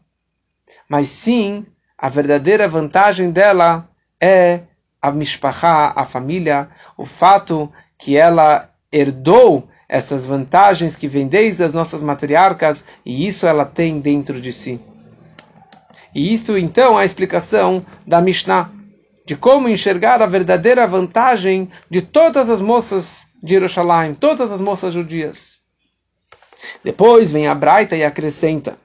mas 0.88 1.08
sim 1.08 1.66
a 1.98 2.10
verdadeira 2.10 2.68
vantagem 2.68 3.32
dela 3.32 3.90
é 4.20 4.62
a 5.02 5.12
mishpachá, 5.12 5.94
a 5.96 6.04
família, 6.04 6.70
o 6.98 7.06
fato 7.06 7.72
que 7.98 8.18
ela 8.18 8.70
herdou 8.92 9.70
essas 9.88 10.26
vantagens 10.26 10.96
que 10.96 11.08
vêm 11.08 11.28
desde 11.28 11.64
as 11.64 11.74
nossas 11.74 12.04
matriarcas 12.04 12.86
e 13.06 13.26
isso 13.26 13.48
ela 13.48 13.66
tem 13.66 14.00
dentro 14.00 14.42
de 14.42 14.52
si. 14.52 14.80
E 16.14 16.34
isso 16.34 16.58
então 16.58 17.00
é 17.00 17.04
a 17.04 17.06
explicação 17.06 17.86
da 18.06 18.20
Mishnah, 18.20 18.72
de 19.26 19.36
como 19.36 19.70
enxergar 19.70 20.22
a 20.22 20.26
verdadeira 20.26 20.86
vantagem 20.88 21.70
de 21.90 22.02
todas 22.02 22.50
as 22.50 22.60
moças 22.60 23.29
de 23.42 23.54
Jerusalém, 23.54 24.14
todas 24.14 24.52
as 24.52 24.62
moças 24.62 24.94
judias. 24.94 25.60
Depois 26.84 27.32
vem 27.32 27.48
a 27.48 27.56
Braita 27.56 27.96
e 27.96 28.04
acrescenta 28.04 28.78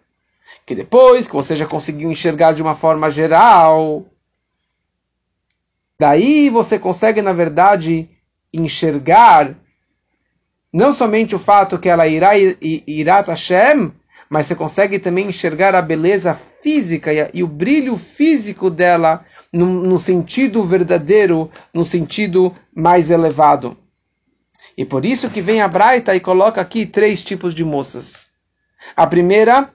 que 0.66 0.74
depois 0.74 1.26
que 1.26 1.34
você 1.34 1.54
já 1.56 1.66
conseguiu 1.66 2.10
enxergar 2.10 2.52
de 2.52 2.62
uma 2.62 2.74
forma 2.74 3.10
geral, 3.10 4.06
daí 5.98 6.48
você 6.48 6.78
consegue, 6.78 7.20
na 7.20 7.32
verdade, 7.32 8.08
enxergar 8.52 9.54
não 10.72 10.92
somente 10.92 11.34
o 11.34 11.38
fato 11.38 11.78
que 11.78 11.88
ela 11.88 12.08
irá 12.08 12.32
irá 12.36 13.20
Hashem, 13.20 13.92
mas 14.28 14.46
você 14.46 14.54
consegue 14.56 14.98
também 14.98 15.28
enxergar 15.28 15.74
a 15.74 15.82
beleza 15.82 16.34
física 16.34 17.12
e, 17.12 17.30
e 17.34 17.42
o 17.44 17.46
brilho 17.46 17.96
físico 17.96 18.70
dela 18.70 19.24
no, 19.52 19.66
no 19.66 19.98
sentido 20.00 20.64
verdadeiro, 20.64 21.48
no 21.72 21.84
sentido 21.84 22.52
mais 22.74 23.10
elevado. 23.10 23.76
E 24.76 24.84
por 24.84 25.04
isso 25.04 25.30
que 25.30 25.40
vem 25.40 25.60
a 25.60 25.68
Braita 25.68 26.14
e 26.14 26.20
coloca 26.20 26.60
aqui 26.60 26.84
três 26.84 27.22
tipos 27.22 27.54
de 27.54 27.64
moças. 27.64 28.28
A 28.96 29.06
primeira 29.06 29.70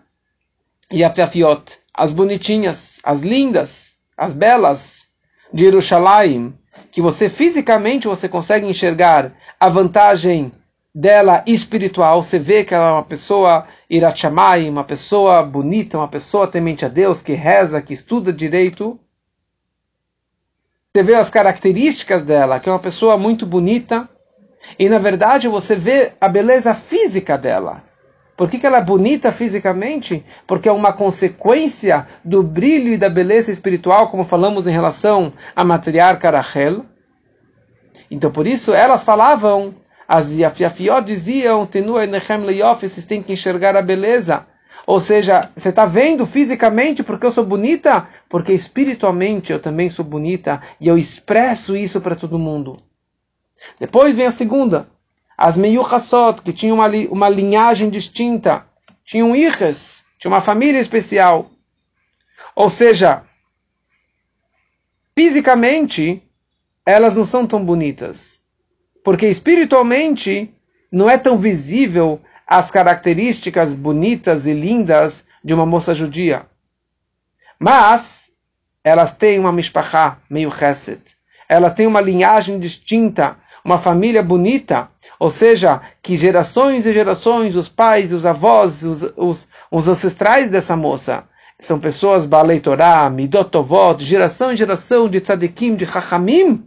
e 0.92 1.04
a 1.04 1.14
Fiafiot, 1.14 1.80
as 1.94 2.12
bonitinhas, 2.12 3.00
as 3.04 3.22
lindas, 3.22 3.98
as 4.18 4.34
belas 4.34 5.08
de 5.54 5.64
Jerusalém, 5.64 6.54
que 6.92 7.02
você 7.02 7.30
fisicamente 7.30 8.08
você 8.08 8.28
consegue 8.28 8.66
enxergar 8.66 9.34
a 9.60 9.70
vantagem 9.70 10.52
dela 10.94 11.44
espiritual, 11.46 12.24
você 12.24 12.40
vê 12.40 12.64
que 12.64 12.74
ela 12.74 12.90
é 12.90 12.92
uma 12.94 13.04
pessoa 13.04 13.68
irachamai, 13.90 14.68
uma 14.68 14.84
pessoa 14.84 15.44
bonita, 15.44 15.98
uma 15.98 16.08
pessoa 16.08 16.48
temente 16.48 16.84
a 16.84 16.88
Deus, 16.88 17.22
que 17.22 17.34
reza, 17.34 17.82
que 17.82 17.94
estuda 17.94 18.34
direito. 18.34 19.00
Você 20.92 21.04
vê 21.04 21.16
as 21.16 21.30
características 21.30 22.24
dela, 22.24 22.60
que 22.60 22.68
é 22.68 22.72
uma 22.72 22.80
pessoa 22.80 23.18
muito 23.18 23.46
bonita, 23.46 24.10
e 24.78 24.90
na 24.90 25.00
verdade 25.00 25.48
você 25.48 25.76
vê 25.76 26.14
a 26.20 26.28
beleza 26.28 26.74
física 26.74 27.38
dela. 27.38 27.84
Por 28.40 28.50
que, 28.50 28.58
que 28.58 28.66
ela 28.66 28.78
é 28.78 28.84
bonita 28.84 29.34
fisicamente? 29.34 30.26
Porque 30.48 30.70
é 30.70 30.72
uma 30.72 30.94
consequência 30.94 32.08
do 32.24 32.42
brilho 32.42 32.94
e 32.94 32.98
da 32.98 33.10
beleza 33.10 33.52
espiritual, 33.52 34.10
como 34.10 34.24
falamos 34.24 34.66
em 34.66 34.72
relação 34.72 35.34
à 35.54 35.66
matriarca 35.66 36.30
Rachel. 36.30 36.86
Então, 38.10 38.32
por 38.32 38.48
isso, 38.48 38.74
elas 38.74 39.04
falavam, 39.04 39.76
as 40.08 40.38
Yafiot 40.38 41.04
diziam, 41.04 41.66
Tenua 41.66 42.06
Enechem 42.06 42.38
Leyof, 42.38 42.88
vocês 42.88 43.06
têm 43.06 43.22
que 43.22 43.34
enxergar 43.34 43.76
a 43.76 43.82
beleza. 43.82 44.46
Ou 44.88 45.02
seja, 45.02 45.50
você 45.54 45.68
está 45.68 45.86
vendo 45.86 46.26
fisicamente 46.26 47.04
porque 47.04 47.26
eu 47.26 47.34
sou 47.34 47.46
bonita? 47.46 48.08
Porque 48.30 48.54
espiritualmente 48.54 49.52
eu 49.52 49.60
também 49.60 49.90
sou 49.90 50.06
bonita 50.06 50.62
e 50.80 50.88
eu 50.88 50.98
expresso 50.98 51.76
isso 51.76 52.00
para 52.00 52.16
todo 52.16 52.40
mundo. 52.40 52.78
Depois 53.80 54.16
vem 54.16 54.26
a 54.26 54.32
segunda 54.32 54.88
as 55.40 55.56
Meyuchasot, 55.56 56.42
que 56.42 56.52
tinham 56.52 56.76
uma, 56.76 56.90
uma 57.10 57.30
linhagem 57.30 57.90
distinta, 57.90 58.66
tinham 59.06 59.34
irras, 59.34 60.04
tinha 60.18 60.30
uma 60.30 60.42
família 60.42 60.82
especial. 60.82 61.50
Ou 62.54 62.70
seja, 62.70 63.24
fisicamente, 65.18 66.22
elas 66.86 67.16
não 67.16 67.26
são 67.26 67.48
tão 67.48 67.64
bonitas. 67.64 68.42
Porque 69.02 69.28
espiritualmente, 69.28 70.54
não 70.92 71.10
é 71.10 71.18
tão 71.18 71.38
visível 71.38 72.22
as 72.46 72.70
características 72.70 73.74
bonitas 73.74 74.46
e 74.46 74.52
lindas 74.52 75.24
de 75.42 75.54
uma 75.54 75.66
moça 75.66 75.96
judia. 75.96 76.46
Mas, 77.58 78.32
elas 78.84 79.14
têm 79.14 79.40
uma 79.40 79.54
mishpachá, 79.54 80.18
meio 80.30 80.52
chesed. 80.52 81.02
Elas 81.48 81.74
têm 81.74 81.88
uma 81.88 82.02
linhagem 82.02 82.60
distinta, 82.60 83.38
uma 83.70 83.78
família 83.78 84.24
bonita, 84.24 84.90
ou 85.20 85.30
seja, 85.30 85.82
que 86.02 86.18
gerações 86.18 86.86
e 86.88 86.94
gerações, 86.94 87.56
os 87.56 87.70
pais, 87.70 88.12
os 88.12 88.26
avós, 88.26 88.84
os, 88.84 89.04
os, 89.16 89.48
os 89.70 89.88
ancestrais 89.88 90.50
dessa 90.50 90.76
moça, 90.76 91.26
são 91.60 91.80
pessoas 91.80 92.26
Balei 92.26 92.60
Torah, 92.60 93.10
Midotovot, 93.10 94.04
geração 94.04 94.52
em 94.52 94.58
geração 94.58 95.08
de 95.08 95.20
tzadikim, 95.20 95.76
de 95.76 95.86
chachamim. 95.86 96.66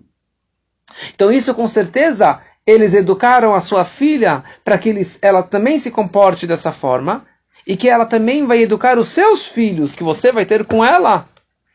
Então 1.14 1.32
isso 1.32 1.52
com 1.54 1.66
certeza 1.66 2.40
eles 2.64 2.94
educaram 2.94 3.52
a 3.54 3.60
sua 3.60 3.84
filha 3.84 4.44
para 4.64 4.78
que 4.78 4.90
eles, 4.90 5.18
ela 5.20 5.42
também 5.42 5.78
se 5.78 5.90
comporte 5.90 6.46
dessa 6.46 6.70
forma 6.70 7.24
e 7.66 7.76
que 7.76 7.88
ela 7.88 8.06
também 8.06 8.46
vai 8.46 8.62
educar 8.62 8.98
os 8.98 9.08
seus 9.08 9.46
filhos 9.46 9.94
que 9.96 10.04
você 10.04 10.30
vai 10.30 10.44
ter 10.44 10.64
com 10.64 10.84
ela 10.84 11.26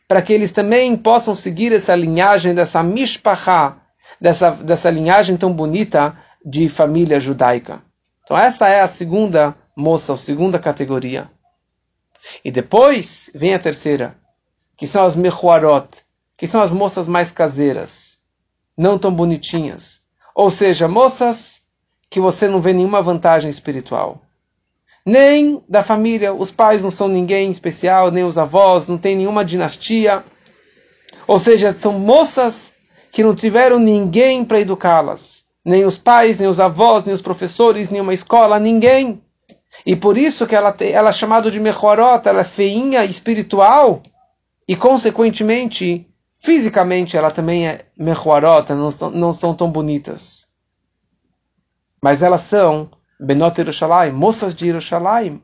para 0.07 0.21
que 0.21 0.31
eles 0.31 0.51
também 0.51 0.95
possam 0.95 1.35
seguir 1.35 1.73
essa 1.73 1.93
linhagem 1.93 2.55
dessa 2.55 2.81
mishpachá, 2.81 3.75
dessa, 4.19 4.51
dessa 4.51 4.89
linhagem 4.89 5.37
tão 5.37 5.53
bonita 5.53 6.17
de 6.45 6.69
família 6.69 7.19
judaica. 7.19 7.81
Então 8.23 8.37
essa 8.37 8.67
é 8.67 8.81
a 8.81 8.87
segunda 8.87 9.55
moça, 9.75 10.13
a 10.13 10.17
segunda 10.17 10.59
categoria. 10.59 11.29
E 12.43 12.51
depois 12.51 13.29
vem 13.33 13.53
a 13.53 13.59
terceira, 13.59 14.15
que 14.75 14.87
são 14.87 15.05
as 15.05 15.15
mechuarot, 15.15 15.87
que 16.35 16.47
são 16.47 16.61
as 16.61 16.71
moças 16.71 17.07
mais 17.07 17.31
caseiras, 17.31 18.19
não 18.77 18.97
tão 18.97 19.13
bonitinhas. 19.13 20.01
Ou 20.35 20.51
seja, 20.51 20.87
moças 20.87 21.63
que 22.09 22.19
você 22.19 22.47
não 22.47 22.61
vê 22.61 22.73
nenhuma 22.73 23.01
vantagem 23.01 23.49
espiritual. 23.49 24.21
Nem 25.05 25.63
da 25.69 25.83
família, 25.83 26.33
os 26.33 26.51
pais 26.51 26.83
não 26.83 26.91
são 26.91 27.07
ninguém 27.07 27.49
especial, 27.49 28.11
nem 28.11 28.23
os 28.23 28.37
avós, 28.37 28.87
não 28.87 28.97
tem 28.97 29.15
nenhuma 29.15 29.45
dinastia. 29.45 30.23
Ou 31.25 31.39
seja, 31.39 31.75
são 31.77 31.97
moças 31.97 32.73
que 33.11 33.23
não 33.23 33.35
tiveram 33.35 33.79
ninguém 33.79 34.43
para 34.45 34.59
educá-las 34.59 35.47
nem 35.67 35.83
os 35.83 35.97
pais, 35.97 36.39
nem 36.39 36.47
os 36.47 36.61
avós, 36.61 37.03
nem 37.03 37.13
os 37.13 37.21
professores, 37.21 37.89
nenhuma 37.89 38.13
escola, 38.13 38.57
ninguém. 38.57 39.21
E 39.85 39.97
por 39.97 40.17
isso 40.17 40.47
que 40.47 40.55
ela, 40.55 40.73
ela 40.79 41.09
é 41.09 41.13
chamada 41.13 41.51
de 41.51 41.59
Mechorot, 41.59 42.25
ela 42.25 42.39
é 42.39 42.45
feinha 42.45 43.03
espiritual, 43.03 44.01
e 44.65 44.77
consequentemente, 44.77 46.07
fisicamente, 46.39 47.17
ela 47.17 47.29
também 47.29 47.67
é 47.67 47.81
Mechorot, 47.97 48.71
não 48.71 48.89
são, 48.89 49.11
não 49.11 49.33
são 49.33 49.53
tão 49.53 49.69
bonitas. 49.69 50.47
Mas 52.01 52.23
elas 52.23 52.43
são 52.43 52.89
Benot 53.19 53.59
Yerushalayim, 53.59 54.13
moças 54.13 54.55
de 54.55 54.67
Yerushalayim. 54.67 55.41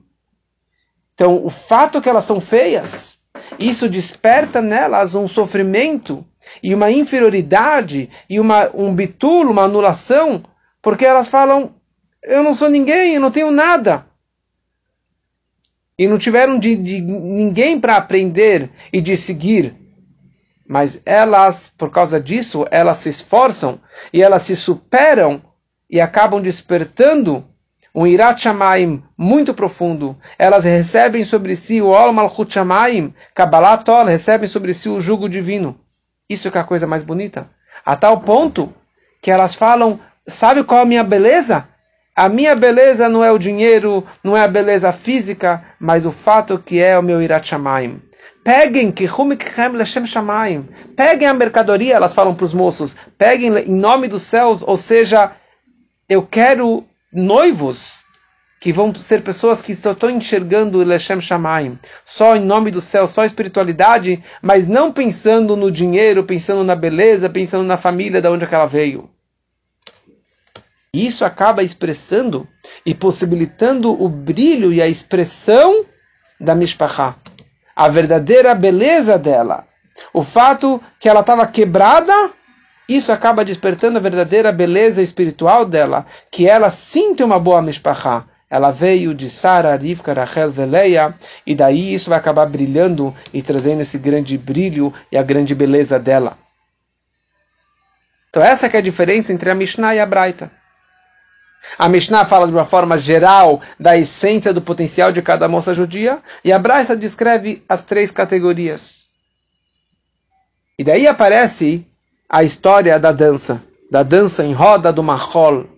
Então, 1.13 1.45
o 1.45 1.49
fato 1.49 2.02
que 2.02 2.08
elas 2.08 2.23
são 2.23 2.39
feias, 2.39 3.19
isso 3.60 3.89
desperta 3.89 4.62
nelas 4.62 5.15
um 5.15 5.28
sofrimento 5.28 6.26
e 6.61 6.73
uma 6.73 6.91
inferioridade 6.91 8.09
e 8.29 8.39
uma, 8.39 8.69
um 8.73 8.93
bitulo, 8.93 9.51
uma 9.51 9.63
anulação, 9.63 10.43
porque 10.81 11.05
elas 11.05 11.27
falam: 11.27 11.73
eu 12.23 12.43
não 12.43 12.55
sou 12.55 12.69
ninguém, 12.69 13.15
eu 13.15 13.21
não 13.21 13.31
tenho 13.31 13.51
nada. 13.51 14.05
E 15.97 16.07
não 16.07 16.17
tiveram 16.17 16.57
de, 16.57 16.75
de 16.75 17.01
ninguém 17.01 17.79
para 17.79 17.97
aprender 17.97 18.69
e 18.91 18.99
de 18.99 19.15
seguir. 19.15 19.75
Mas 20.67 20.99
elas, 21.05 21.73
por 21.77 21.91
causa 21.91 22.19
disso, 22.19 22.65
elas 22.71 22.97
se 22.99 23.09
esforçam 23.09 23.79
e 24.11 24.21
elas 24.21 24.41
se 24.43 24.55
superam 24.55 25.41
e 25.89 25.99
acabam 26.01 26.41
despertando 26.41 27.45
um 27.93 28.07
Irat 28.07 28.41
Shamaim 28.41 29.03
muito 29.15 29.53
profundo. 29.53 30.17
Elas 30.39 30.63
recebem 30.63 31.25
sobre 31.25 31.55
si 31.55 31.81
o 31.81 31.89
Ol 31.89 32.11
Malchut 32.11 32.51
Shamaim, 32.51 33.13
Kabbalah 33.35 33.77
Tol, 33.77 34.05
recebem 34.05 34.49
sobre 34.49 34.73
si 34.73 34.89
o 34.89 34.99
jugo 34.99 35.29
divino. 35.29 35.79
Isso 36.29 36.49
que 36.49 36.57
é 36.57 36.62
a 36.62 36.65
coisa 36.65 36.88
mais 36.88 37.03
bonita. 37.03 37.49
A 37.86 37.95
tal 37.95 38.21
ponto 38.21 38.73
que 39.21 39.31
elas 39.31 39.55
falam 39.55 39.99
sabe 40.27 40.63
qual 40.63 40.79
é 40.79 40.83
a 40.83 40.86
minha 40.86 41.03
beleza? 41.03 41.67
A 42.15 42.29
minha 42.29 42.55
beleza 42.55 43.09
não 43.09 43.23
é 43.23 43.31
o 43.31 43.39
dinheiro, 43.39 44.05
não 44.23 44.38
é 44.38 44.43
a 44.43 44.47
beleza 44.47 44.93
física, 44.93 45.63
mas 45.79 46.05
o 46.05 46.12
fato 46.12 46.59
que 46.59 46.79
é 46.79 46.97
o 46.97 47.01
meu 47.01 47.21
Irat 47.21 47.47
Shamayim. 47.47 48.01
Peguem 48.43 48.91
que 48.91 49.07
Shamayim. 50.05 50.67
Peguem 50.95 51.27
a 51.27 51.33
mercadoria, 51.33 51.95
elas 51.95 52.13
falam 52.13 52.36
para 52.36 52.45
os 52.45 52.53
moços. 52.53 52.95
Peguem 53.17 53.57
em 53.57 53.75
nome 53.75 54.07
dos 54.07 54.23
céus, 54.23 54.62
ou 54.62 54.77
seja, 54.77 55.31
eu 56.07 56.21
quero 56.21 56.86
noivos 57.12 58.03
que 58.63 58.71
vão 58.71 58.95
ser 58.95 59.21
pessoas 59.21 59.62
que 59.62 59.76
só 59.76 59.91
estão 59.91 60.10
enxergando 60.10 60.82
Leshem 60.86 61.19
Shamayim, 61.19 61.78
só 62.06 62.34
em 62.34 62.39
nome 62.39 62.71
do 62.71 62.80
céu, 62.80 63.10
só 63.10 63.26
espiritualidade, 63.26 64.23
mas 64.41 64.69
não 64.69 64.89
pensando 64.89 65.58
no 65.58 65.69
dinheiro, 65.69 66.23
pensando 66.23 66.63
na 66.63 66.73
beleza, 66.73 67.30
pensando 67.30 67.65
na 67.65 67.76
família 67.76 68.21
de 68.21 68.28
onde 68.30 68.45
ela 68.49 68.65
veio. 68.65 69.10
Isso 70.93 71.26
acaba 71.26 71.62
expressando 71.62 72.47
e 72.86 72.95
possibilitando 72.95 74.02
o 74.02 74.08
brilho 74.08 74.71
e 74.71 74.82
a 74.82 74.88
expressão 74.88 75.84
da 76.39 76.56
Mishpachá, 76.56 77.17
a 77.76 77.89
verdadeira 77.89 78.56
beleza 78.56 79.19
dela. 79.19 79.67
O 80.13 80.23
fato 80.23 80.82
que 81.02 81.10
ela 81.10 81.19
estava 81.19 81.45
quebrada, 81.47 82.32
isso 82.88 83.12
acaba 83.12 83.43
despertando 83.43 83.97
a 83.97 84.02
verdadeira 84.02 84.54
beleza 84.54 85.02
espiritual 85.02 85.65
dela, 85.65 86.06
que 86.32 86.47
ela 86.47 86.69
sinta 86.69 87.26
uma 87.26 87.38
boa 87.38 87.62
Mishpachá 87.62 88.28
ela 88.53 88.69
veio 88.69 89.15
de 89.15 89.31
Sara, 89.31 89.75
Rivka, 89.75 90.13
Rachel, 90.13 90.51
Veleia, 90.51 91.15
e 91.43 91.55
daí 91.55 91.91
isso 91.91 92.11
vai 92.11 92.19
acabar 92.19 92.45
brilhando 92.45 93.11
e 93.33 93.41
trazendo 93.41 93.81
esse 93.81 93.97
grande 93.97 94.37
brilho 94.37 94.93
e 95.11 95.17
a 95.17 95.23
grande 95.23 95.55
beleza 95.55 95.97
dela. 95.97 96.37
Então 98.29 98.43
essa 98.43 98.67
é 98.67 98.77
a 98.77 98.81
diferença 98.81 99.33
entre 99.33 99.49
a 99.49 99.55
Mishnah 99.55 99.95
e 99.95 99.99
a 99.99 100.05
Braita. 100.05 100.51
A 101.79 101.89
Mishnah 101.89 102.25
fala 102.25 102.45
de 102.45 102.53
uma 102.53 102.63
forma 102.63 102.95
geral 102.95 103.59
da 103.79 103.97
essência 103.97 104.53
do 104.53 104.61
potencial 104.61 105.11
de 105.11 105.23
cada 105.23 105.47
moça 105.47 105.73
judia, 105.73 106.19
e 106.45 106.51
a 106.51 106.59
Braita 106.59 106.95
descreve 106.95 107.63
as 107.67 107.81
três 107.81 108.11
categorias. 108.11 109.07
E 110.77 110.83
daí 110.83 111.07
aparece 111.07 111.87
a 112.29 112.43
história 112.43 112.99
da 112.99 113.11
dança, 113.11 113.63
da 113.89 114.03
dança 114.03 114.43
em 114.45 114.53
roda 114.53 114.93
do 114.93 115.01
Mahol, 115.01 115.72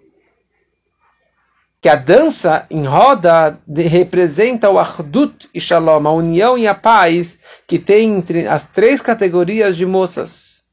que 1.85 1.89
a 1.89 1.95
dança 1.95 2.65
em 2.71 2.83
roda 2.83 3.59
representa 3.67 4.71
o 4.71 4.79
Ardut 4.79 5.47
e 5.53 5.61
Shalom, 5.61 6.07
a 6.07 6.11
união 6.11 6.57
e 6.57 6.67
a 6.67 6.73
paz 6.73 7.39
que 7.67 7.77
tem 7.77 8.15
entre 8.15 8.47
as 8.47 8.63
três 8.63 9.01
categorias 9.01 9.77
de 9.77 9.85
moças. 9.85 10.63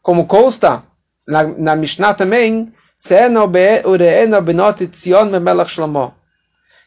Como 0.00 0.26
consta 0.26 0.82
na, 1.28 1.42
na 1.42 1.76
Mishnah 1.76 2.14
também, 2.14 2.72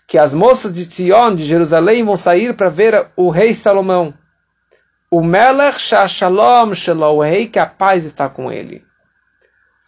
que 0.08 0.18
as 0.18 0.34
moças 0.34 0.74
de 0.74 0.88
Tzion, 0.88 1.36
de 1.36 1.46
Jerusalém, 1.46 2.04
vão 2.04 2.18
sair 2.18 2.56
para 2.56 2.70
ver 2.70 3.12
o 3.16 3.30
rei 3.30 3.54
Salomão. 3.54 4.12
O 5.12 5.22
Melech 5.24 5.80
Shalom 5.80 6.74
Shalom, 6.74 7.18
o 7.18 7.22
rei 7.22 7.46
que 7.46 7.60
a 7.60 7.68
paz 7.68 8.06
está 8.06 8.28
com 8.28 8.52
ele. 8.52 8.84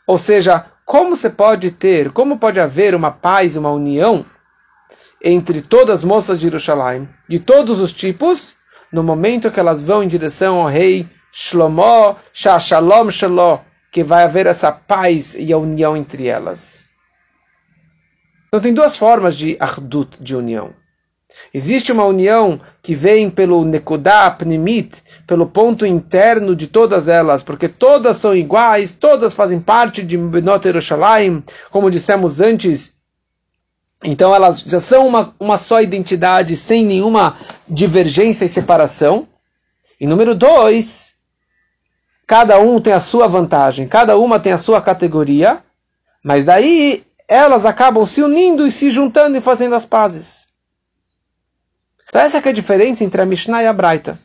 Ou 0.06 0.20
seja, 0.20 0.77
como 0.88 1.17
você 1.17 1.30
pode 1.30 1.69
ter, 1.69 2.12
como 2.13 2.39
pode 2.39 2.62
haver 2.62 2.95
uma 2.95 3.12
paz, 3.12 3.58
uma 3.58 3.69
união 3.69 4.26
entre 5.21 5.62
todas 5.62 5.95
as 5.95 6.04
moças 6.06 6.39
de 6.39 6.43
Jerusalém, 6.43 7.10
de 7.28 7.39
todos 7.39 7.82
os 7.82 7.91
tipos, 7.91 8.56
no 8.89 9.04
momento 9.04 9.52
que 9.52 9.60
elas 9.60 9.82
vão 9.82 10.02
em 10.02 10.08
direção 10.08 10.62
ao 10.62 10.67
rei 10.67 11.06
Shlomo, 11.34 12.15
Shalom 12.32 13.12
Shalom, 13.12 13.60
que 13.91 14.02
vai 14.02 14.23
haver 14.23 14.47
essa 14.47 14.71
paz 14.71 15.36
e 15.38 15.52
a 15.52 15.58
união 15.58 15.97
entre 15.97 16.28
elas. 16.28 16.86
Então 18.47 18.62
tem 18.62 18.73
duas 18.73 18.95
formas 18.95 19.36
de 19.36 19.58
Ardut, 19.60 20.17
de 20.23 20.38
união. 20.38 20.73
Existe 21.54 21.91
uma 21.91 22.06
união 22.06 22.62
que 22.82 22.95
vem 22.95 23.30
pelo 23.30 23.65
Nekodah 23.65 24.32
Pnimit, 24.32 25.04
pelo 25.28 25.46
ponto 25.46 25.86
interno 25.86 26.56
de 26.56 26.68
todas 26.68 27.10
elas, 27.10 27.44
porque 27.44 27.68
todas 27.68 28.16
são 28.16 28.34
iguais, 28.34 28.96
todas 28.96 29.34
fazem 29.34 29.60
parte 29.60 30.02
de 30.02 30.18
Benot 30.18 30.66
Yerushalayim, 30.66 31.44
como 31.70 31.92
dissemos 31.92 32.40
antes. 32.40 32.94
Então 34.02 34.34
elas 34.34 34.62
já 34.62 34.80
são 34.80 35.06
uma, 35.06 35.36
uma 35.38 35.58
só 35.58 35.82
identidade, 35.82 36.56
sem 36.56 36.86
nenhuma 36.86 37.38
divergência 37.68 38.46
e 38.46 38.50
separação. 38.50 39.28
E 40.00 40.08
número 40.08 40.34
dois, 40.34 41.13
cada 42.26 42.58
um 42.60 42.80
tem 42.80 42.94
a 42.94 43.02
sua 43.02 43.28
vantagem, 43.28 43.86
cada 43.86 44.18
uma 44.18 44.40
tem 44.40 44.54
a 44.54 44.58
sua 44.58 44.82
categoria, 44.82 45.62
mas 46.24 46.46
daí 46.46 47.04
elas 47.28 47.66
acabam 47.66 48.06
se 48.06 48.22
unindo 48.22 48.66
e 48.66 48.72
se 48.72 48.90
juntando 48.90 49.36
e 49.36 49.42
fazendo 49.42 49.76
as 49.76 49.86
pazes. 49.86 50.48
Então 52.08 52.22
essa 52.22 52.38
é 52.38 52.50
a 52.50 52.54
diferença 52.54 53.04
entre 53.04 53.22
a 53.22 53.26
Mishnah 53.26 53.63
e 53.63 53.68
a 53.68 53.74
Braita. 53.74 54.18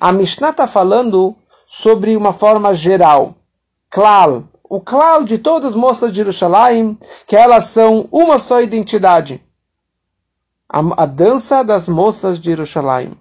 A 0.00 0.12
Mishnah 0.12 0.50
está 0.50 0.66
falando 0.66 1.34
sobre 1.66 2.16
uma 2.16 2.32
forma 2.32 2.74
geral, 2.74 3.34
klal, 3.90 4.44
o 4.62 4.80
klal 4.80 5.24
de 5.24 5.38
todas 5.38 5.70
as 5.70 5.74
moças 5.74 6.10
de 6.10 6.16
Jerusalém, 6.16 6.98
que 7.26 7.36
elas 7.36 7.64
são 7.64 8.08
uma 8.10 8.38
só 8.38 8.60
identidade. 8.60 9.42
A, 10.68 10.80
a 11.02 11.06
dança 11.06 11.62
das 11.62 11.88
moças 11.88 12.38
de 12.38 12.50
Jerusalém. 12.50 13.12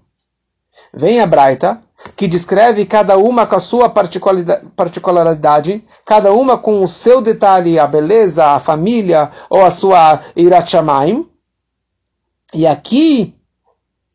Vem 0.93 1.19
a 1.19 1.27
Braita, 1.27 1.81
que 2.15 2.27
descreve 2.27 2.85
cada 2.85 3.17
uma 3.17 3.45
com 3.45 3.55
a 3.55 3.59
sua 3.59 3.89
particularidade, 3.89 5.83
cada 6.05 6.33
uma 6.33 6.57
com 6.57 6.83
o 6.83 6.87
seu 6.87 7.21
detalhe, 7.21 7.79
a 7.79 7.87
beleza, 7.87 8.45
a 8.45 8.59
família 8.59 9.31
ou 9.49 9.63
a 9.63 9.71
sua 9.71 10.19
Irat 10.35 10.73
E 12.53 12.67
aqui 12.67 13.35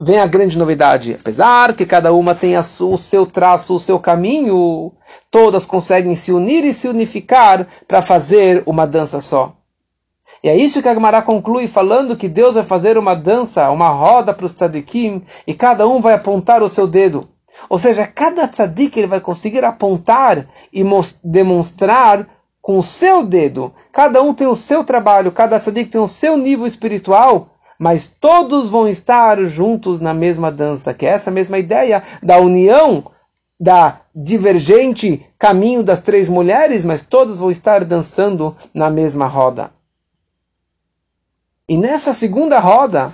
vem 0.00 0.18
a 0.18 0.26
grande 0.26 0.56
novidade. 0.56 1.16
Apesar 1.18 1.74
que 1.74 1.84
cada 1.84 2.12
uma 2.12 2.34
tem 2.34 2.54
o 2.56 2.96
seu 2.96 3.26
traço, 3.26 3.74
o 3.74 3.80
seu 3.80 3.98
caminho, 3.98 4.92
todas 5.30 5.66
conseguem 5.66 6.14
se 6.14 6.32
unir 6.32 6.64
e 6.64 6.72
se 6.72 6.88
unificar 6.88 7.66
para 7.86 8.00
fazer 8.00 8.62
uma 8.66 8.86
dança 8.86 9.20
só. 9.20 9.54
E 10.42 10.48
é 10.48 10.56
isso 10.56 10.80
que 10.80 10.88
a 10.88 10.94
Gemara 10.94 11.22
conclui 11.22 11.66
falando 11.66 12.16
que 12.16 12.28
Deus 12.28 12.54
vai 12.54 12.62
fazer 12.62 12.96
uma 12.96 13.14
dança, 13.14 13.70
uma 13.70 13.88
roda 13.88 14.32
para 14.32 14.46
os 14.46 14.54
tzadikim, 14.54 15.22
e 15.46 15.54
cada 15.54 15.88
um 15.88 16.00
vai 16.00 16.14
apontar 16.14 16.62
o 16.62 16.68
seu 16.68 16.86
dedo. 16.86 17.28
Ou 17.68 17.76
seja, 17.76 18.06
cada 18.06 18.46
tzadik 18.46 18.96
ele 18.96 19.08
vai 19.08 19.20
conseguir 19.20 19.64
apontar 19.64 20.46
e 20.72 20.84
demonstrar 21.24 22.28
com 22.62 22.78
o 22.78 22.84
seu 22.84 23.24
dedo. 23.24 23.72
Cada 23.90 24.22
um 24.22 24.32
tem 24.32 24.46
o 24.46 24.54
seu 24.54 24.84
trabalho, 24.84 25.32
cada 25.32 25.58
tzadik 25.58 25.90
tem 25.90 26.00
o 26.00 26.06
seu 26.06 26.36
nível 26.36 26.66
espiritual, 26.66 27.57
mas 27.78 28.10
todos 28.20 28.68
vão 28.68 28.88
estar 28.88 29.42
juntos 29.44 30.00
na 30.00 30.12
mesma 30.12 30.50
dança, 30.50 30.92
que 30.92 31.06
é 31.06 31.10
essa 31.10 31.30
mesma 31.30 31.58
ideia 31.58 32.02
da 32.22 32.38
união, 32.38 33.12
da 33.58 34.00
divergente 34.14 35.24
caminho 35.38 35.82
das 35.82 36.00
três 36.00 36.28
mulheres, 36.28 36.84
mas 36.84 37.02
todos 37.02 37.38
vão 37.38 37.50
estar 37.50 37.84
dançando 37.84 38.56
na 38.74 38.90
mesma 38.90 39.26
roda. 39.26 39.70
E 41.68 41.76
nessa 41.76 42.12
segunda 42.12 42.58
roda, 42.58 43.12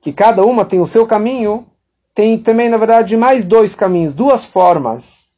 que 0.00 0.12
cada 0.12 0.44
uma 0.44 0.64
tem 0.64 0.80
o 0.80 0.86
seu 0.86 1.06
caminho, 1.06 1.66
tem 2.14 2.38
também, 2.38 2.68
na 2.68 2.76
verdade, 2.76 3.16
mais 3.16 3.44
dois 3.44 3.74
caminhos, 3.74 4.14
duas 4.14 4.44
formas 4.44 5.28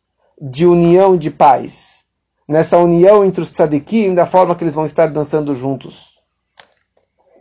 de 0.40 0.66
união 0.66 1.16
de 1.16 1.30
paz. 1.30 2.04
Nessa 2.46 2.76
união 2.76 3.24
entre 3.24 3.42
os 3.42 3.50
tzadikim, 3.50 4.14
da 4.14 4.26
forma 4.26 4.54
que 4.54 4.62
eles 4.62 4.74
vão 4.74 4.84
estar 4.84 5.06
dançando 5.06 5.54
juntos. 5.54 6.13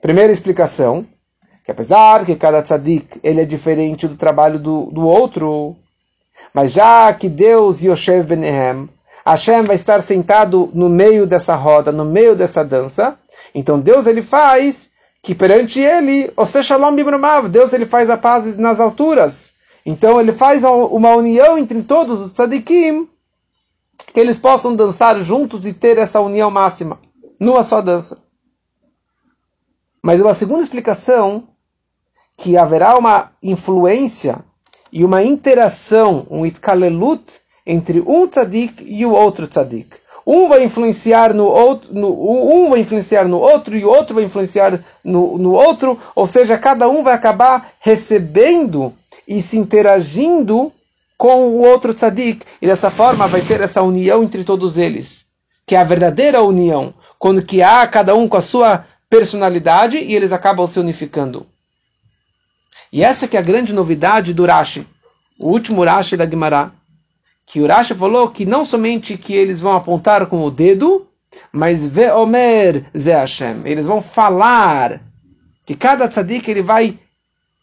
Primeira 0.04 0.34
explicação, 0.34 1.06
que 1.63 1.72
apesar 1.72 2.26
que 2.26 2.36
cada 2.36 2.62
tzadik 2.62 3.22
ele 3.24 3.39
é 3.39 3.46
diferente 3.46 4.06
do 4.06 4.18
trabalho 4.18 4.60
do, 4.60 4.88
do 4.88 5.08
outro, 5.08 5.78
mas 6.54 6.74
já 6.74 7.13
que 7.13 7.30
Deus 7.30 7.82
Yoshev 7.82 8.28
Benehem, 8.28 8.89
Hashem 9.26 9.62
vai 9.62 9.78
estar 9.78 10.02
sentado 10.02 10.70
no 10.74 10.89
meio 10.89 11.26
dessa 11.26 11.56
roda, 11.56 11.89
no 11.89 12.04
meio 12.04 12.36
dessa 12.36 12.66
dança, 12.66 13.18
então 13.56 13.80
Deus 13.80 14.06
ele 14.06 14.22
faz 14.22 14.91
que 15.22 15.34
perante 15.34 15.80
ele, 15.80 16.34
ou 16.36 16.45
seja, 16.45 16.76
Shalom 16.76 16.93
Bimrumav, 16.93 17.47
Deus 17.47 17.72
ele 17.72 17.86
faz 17.86 18.10
a 18.10 18.18
paz 18.18 18.58
nas 18.58 18.82
alturas. 18.82 19.54
Então 19.86 20.20
ele 20.20 20.34
faz 20.34 20.66
uma 20.66 21.16
união 21.16 21.58
entre 21.58 21.82
todos 21.82 22.20
os 22.20 22.32
tzadikim, 22.34 23.08
que 24.14 24.20
eles 24.20 24.38
possam 24.38 24.76
dançar 24.76 25.18
juntos 25.22 25.66
e 25.66 25.72
ter 25.72 25.97
essa 25.97 26.20
união 26.20 26.51
máxima, 26.51 26.99
numa 27.39 27.64
só 27.64 27.80
dança. 27.80 28.22
Mas 30.04 30.20
uma 30.20 30.34
segunda 30.34 30.62
explicação, 30.62 31.45
que 32.38 32.58
haverá 32.58 32.97
uma 32.97 33.32
influência 33.41 34.43
e 34.91 35.06
uma 35.06 35.24
interação, 35.24 36.28
um 36.30 36.45
itkalelut, 36.45 37.24
entre 37.66 38.01
um 38.01 38.28
tzadik 38.28 38.84
e 38.86 39.06
o 39.06 39.12
outro 39.14 39.47
tzadik. 39.47 39.95
Um 40.28 40.49
vai 40.49 40.64
influenciar 40.64 41.34
no 41.34 41.45
outro, 41.45 41.93
no, 41.93 42.10
um 42.10 42.70
vai 42.70 42.82
influenciar 42.82 43.26
no 43.28 43.39
outro 43.39 43.78
e 43.78 43.86
o 43.86 43.89
outro 43.89 44.16
vai 44.16 44.26
influenciar 44.26 44.84
no, 45.04 45.38
no 45.38 45.54
outro, 45.54 45.97
ou 46.14 46.28
seja, 46.28 46.58
cada 46.58 46.89
um 46.89 47.01
vai 47.01 47.14
acabar 47.14 47.74
recebendo 47.80 48.93
e 49.26 49.41
se 49.41 49.58
interagindo 49.58 50.72
com 51.18 51.47
o 51.51 51.62
outro 51.62 51.93
tzadik, 51.93 52.45
e 52.62 52.68
dessa 52.68 52.91
forma 52.91 53.28
vai 53.28 53.39
ter 53.39 53.62
essa 53.62 53.82
união 53.82 54.22
entre 54.22 54.43
todos 54.43 54.78
eles. 54.78 55.28
que 55.66 55.76
é 55.76 55.80
a 55.80 55.84
verdadeira 55.86 56.41
união, 56.41 56.93
quando 57.18 57.41
que 57.41 57.62
há 57.62 57.88
cada 57.88 58.14
um 58.16 58.28
com 58.28 58.36
a 58.36 58.41
sua 58.41 58.86
personalidade 59.14 59.99
e 59.99 60.16
eles 60.16 60.32
acabam 60.32 60.66
se 60.66 60.80
unificando. 60.80 61.45
E 62.91 63.03
essa 63.03 63.28
que 63.28 63.38
é 63.38 63.39
a 63.39 63.43
grande 63.43 63.72
novidade 63.72 64.34
do 64.34 64.43
Rashi, 64.43 64.88
o 65.38 65.51
último 65.51 65.84
Rashi 65.84 66.18
da 66.18 66.26
Gemara, 66.26 66.72
que 67.45 67.61
o 67.61 67.68
Rashi 67.68 67.93
falou 67.93 68.32
que 68.32 68.43
não 68.43 68.66
somente 68.66 69.16
que 69.16 69.36
eles 69.36 69.61
vão 69.61 69.74
apontar 69.74 70.26
com 70.26 70.43
o 70.43 70.49
dedo, 70.49 71.07
mas 71.51 71.86
Veomer 71.86 72.86
Ze 72.97 73.11
Hashem, 73.11 73.61
eles 73.66 73.86
vão 73.86 74.01
falar 74.01 74.99
que 75.64 75.76
cada 75.76 76.07
tzadik 76.07 76.49
ele 76.49 76.64
vai 76.64 76.97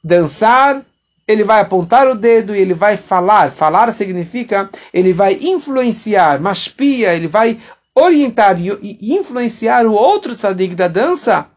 dançar, 0.04 0.82
ele 1.26 1.42
vai 1.42 1.62
apontar 1.62 2.06
o 2.06 2.14
dedo 2.14 2.54
e 2.54 2.60
ele 2.60 2.74
vai 2.74 2.96
falar. 2.96 3.50
Falar 3.50 3.92
significa 3.92 4.70
ele 4.94 5.12
vai 5.12 5.34
influenciar, 5.34 6.40
maspia, 6.40 7.12
ele 7.12 7.26
vai 7.26 7.58
orientar 8.00 8.56
e 8.60 9.14
influenciar 9.14 9.86
o 9.86 9.92
outro 9.92 10.34
tzadik 10.34 10.74
da 10.74 10.88
dança 10.88 11.50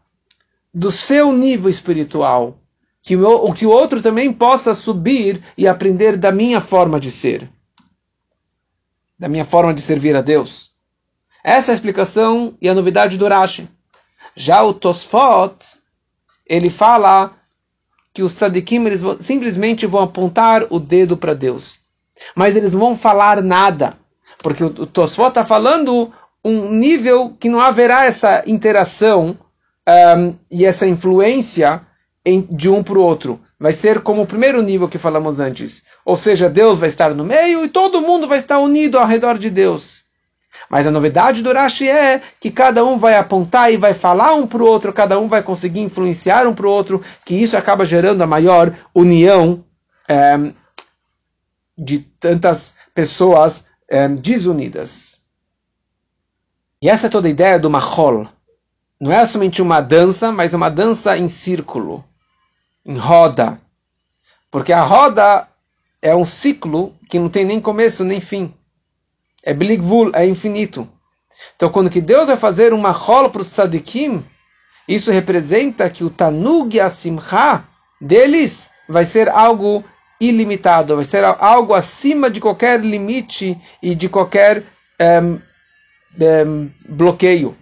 do 0.72 0.90
seu 0.90 1.32
nível 1.32 1.70
espiritual. 1.70 2.58
Que 3.02 3.16
o, 3.16 3.52
que 3.52 3.66
o 3.66 3.70
outro 3.70 4.00
também 4.00 4.32
possa 4.32 4.74
subir 4.74 5.42
e 5.58 5.68
aprender 5.68 6.16
da 6.16 6.32
minha 6.32 6.60
forma 6.60 6.98
de 6.98 7.10
ser. 7.10 7.50
Da 9.18 9.28
minha 9.28 9.44
forma 9.44 9.74
de 9.74 9.82
servir 9.82 10.16
a 10.16 10.22
Deus. 10.22 10.70
Essa 11.44 11.70
é 11.70 11.72
a 11.72 11.74
explicação 11.74 12.56
e 12.60 12.68
a 12.68 12.74
novidade 12.74 13.18
do 13.18 13.28
Rashi. 13.28 13.68
Já 14.34 14.62
o 14.62 14.72
Tosfot, 14.72 15.56
ele 16.46 16.70
fala 16.70 17.36
que 18.12 18.22
os 18.22 18.34
tzadikim 18.34 18.84
eles 18.86 19.02
vão, 19.02 19.20
simplesmente 19.20 19.86
vão 19.86 20.02
apontar 20.02 20.66
o 20.70 20.80
dedo 20.80 21.16
para 21.16 21.34
Deus. 21.34 21.80
Mas 22.34 22.56
eles 22.56 22.72
vão 22.72 22.96
falar 22.96 23.42
nada. 23.42 23.98
Porque 24.38 24.64
o, 24.64 24.68
o 24.68 24.86
Tosfot 24.86 25.28
está 25.28 25.44
falando 25.44 26.10
um 26.44 26.70
nível 26.72 27.34
que 27.40 27.48
não 27.48 27.60
haverá 27.60 28.04
essa 28.04 28.42
interação 28.46 29.38
um, 29.88 30.34
e 30.50 30.64
essa 30.64 30.86
influência 30.86 31.82
de 32.50 32.68
um 32.68 32.82
para 32.82 32.98
o 32.98 33.02
outro. 33.02 33.40
Vai 33.58 33.72
ser 33.72 34.00
como 34.00 34.22
o 34.22 34.26
primeiro 34.26 34.60
nível 34.62 34.88
que 34.88 34.98
falamos 34.98 35.40
antes. 35.40 35.84
Ou 36.04 36.16
seja, 36.16 36.50
Deus 36.50 36.78
vai 36.78 36.88
estar 36.88 37.14
no 37.14 37.24
meio 37.24 37.64
e 37.64 37.68
todo 37.68 38.00
mundo 38.00 38.28
vai 38.28 38.38
estar 38.38 38.58
unido 38.58 38.98
ao 38.98 39.06
redor 39.06 39.38
de 39.38 39.48
Deus. 39.48 40.04
Mas 40.68 40.86
a 40.86 40.90
novidade 40.90 41.42
do 41.42 41.52
Rashi 41.52 41.88
é 41.88 42.22
que 42.40 42.50
cada 42.50 42.84
um 42.84 42.98
vai 42.98 43.16
apontar 43.16 43.72
e 43.72 43.76
vai 43.76 43.94
falar 43.94 44.34
um 44.34 44.46
para 44.46 44.62
o 44.62 44.66
outro, 44.66 44.92
cada 44.92 45.18
um 45.18 45.28
vai 45.28 45.42
conseguir 45.42 45.80
influenciar 45.80 46.46
um 46.46 46.54
para 46.54 46.66
o 46.66 46.70
outro, 46.70 47.02
que 47.24 47.34
isso 47.34 47.56
acaba 47.56 47.84
gerando 47.84 48.22
a 48.22 48.26
maior 48.26 48.74
união 48.94 49.64
é, 50.08 50.52
de 51.76 51.98
tantas 51.98 52.74
pessoas 52.94 53.64
é, 53.88 54.08
desunidas. 54.08 55.23
E 56.84 56.88
essa 56.90 57.06
é 57.06 57.10
toda 57.10 57.26
a 57.26 57.30
ideia 57.30 57.58
do 57.58 57.70
Mahol. 57.70 58.28
Não 59.00 59.10
é 59.10 59.24
somente 59.24 59.62
uma 59.62 59.80
dança, 59.80 60.30
mas 60.30 60.52
uma 60.52 60.70
dança 60.70 61.16
em 61.16 61.30
círculo, 61.30 62.04
em 62.84 62.98
roda. 62.98 63.58
Porque 64.50 64.70
a 64.70 64.82
roda 64.82 65.48
é 66.02 66.14
um 66.14 66.26
ciclo 66.26 66.94
que 67.08 67.18
não 67.18 67.30
tem 67.30 67.46
nem 67.46 67.58
começo 67.58 68.04
nem 68.04 68.20
fim 68.20 68.54
é 69.44 69.52
Bligvul, 69.52 70.10
é 70.14 70.26
infinito. 70.26 70.88
Então, 71.54 71.70
quando 71.70 71.90
que 71.90 72.00
Deus 72.00 72.26
vai 72.26 72.36
fazer 72.36 72.72
uma 72.72 72.90
rola 72.90 73.28
para 73.28 73.42
os 73.42 73.48
tzadikim, 73.48 74.24
isso 74.88 75.10
representa 75.10 75.90
que 75.90 76.02
o 76.02 76.10
Tanug 76.10 76.80
a 76.80 76.90
Simcha 76.90 77.62
deles 77.98 78.70
vai 78.86 79.06
ser 79.06 79.28
algo 79.28 79.82
ilimitado, 80.20 80.96
vai 80.96 81.04
ser 81.04 81.24
algo 81.24 81.74
acima 81.74 82.30
de 82.30 82.40
qualquer 82.40 82.80
limite 82.80 83.60
e 83.82 83.94
de 83.94 84.08
qualquer 84.08 84.62
um, 85.22 85.38
um, 86.20 86.70
bloqueio. 86.88 87.56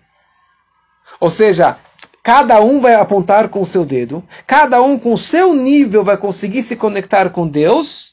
Ou 1.21 1.31
seja, 1.31 1.77
cada 2.23 2.61
um 2.61 2.81
vai 2.81 2.95
apontar 2.95 3.49
com 3.49 3.63
o 3.63 3.67
seu 3.67 3.85
dedo, 3.85 4.23
cada 4.47 4.83
um 4.83 4.99
com 4.99 5.15
o 5.15 5.19
seu 5.19 5.55
nível 5.55 6.05
vai 6.05 6.17
conseguir 6.17 6.63
se 6.63 6.77
conectar 6.77 7.31
com 7.31 7.47
Deus, 7.47 8.13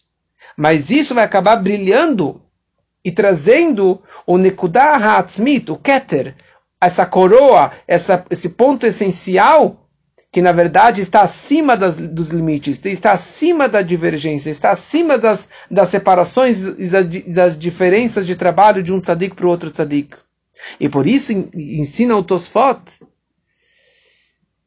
mas 0.55 0.89
isso 0.89 1.15
vai 1.15 1.23
acabar 1.23 1.55
brilhando 1.57 2.41
e 3.03 3.11
trazendo 3.11 4.01
o 4.27 4.37
Nekudah 4.37 4.95
Ha'atzmit, 4.97 5.71
o 5.71 5.77
Keter, 5.77 6.35
essa 6.81 7.05
coroa, 7.05 7.71
essa, 7.87 8.25
esse 8.29 8.49
ponto 8.49 8.85
essencial, 8.85 9.89
que 10.31 10.41
na 10.41 10.51
verdade 10.51 11.01
está 11.01 11.21
acima 11.21 11.75
das, 11.75 11.97
dos 11.97 12.29
limites, 12.29 12.83
está 12.85 13.13
acima 13.13 13.67
da 13.67 13.81
divergência, 13.81 14.49
está 14.49 14.71
acima 14.71 15.17
das, 15.17 15.47
das 15.69 15.89
separações 15.89 16.63
e 16.63 16.87
das, 16.87 17.07
das 17.07 17.57
diferenças 17.57 18.27
de 18.27 18.35
trabalho 18.35 18.83
de 18.83 18.93
um 18.93 19.01
tzadik 19.01 19.35
para 19.35 19.47
o 19.47 19.49
outro 19.49 19.71
tzadik. 19.71 20.15
E 20.79 20.89
por 20.89 21.07
isso 21.07 21.31
ensina 21.31 22.15
o 22.15 22.23
Tosfot 22.23 22.81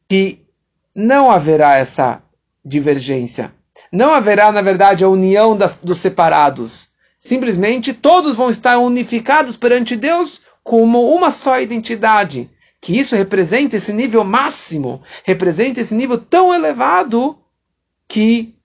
que 0.09 0.47
não 0.95 1.31
haverá 1.31 1.77
essa 1.77 2.23
divergência. 2.65 3.53
Não 3.91 4.13
haverá, 4.13 4.53
na 4.53 4.63
verdade, 4.63 5.05
a 5.05 5.09
união 5.09 5.57
das, 5.57 5.79
dos 5.79 5.99
separados 5.99 6.93
Simplesmente 7.23 7.95
todos 7.95 8.35
vão 8.35 8.51
estar 8.51 8.79
unificados 8.79 9.57
perante 9.57 9.95
Deus 9.95 10.43
como 10.65 11.15
uma 11.15 11.31
só 11.31 11.61
identidade. 11.61 12.51
Que 12.81 12.99
isso 12.99 13.15
representa 13.15 13.77
esse 13.77 13.93
nível 13.93 14.25
máximo, 14.25 15.01
representa 15.23 15.81
esse 15.81 15.95
nível 15.95 16.19
tão 16.19 16.53
elevado 16.53 17.39
que 18.09 18.57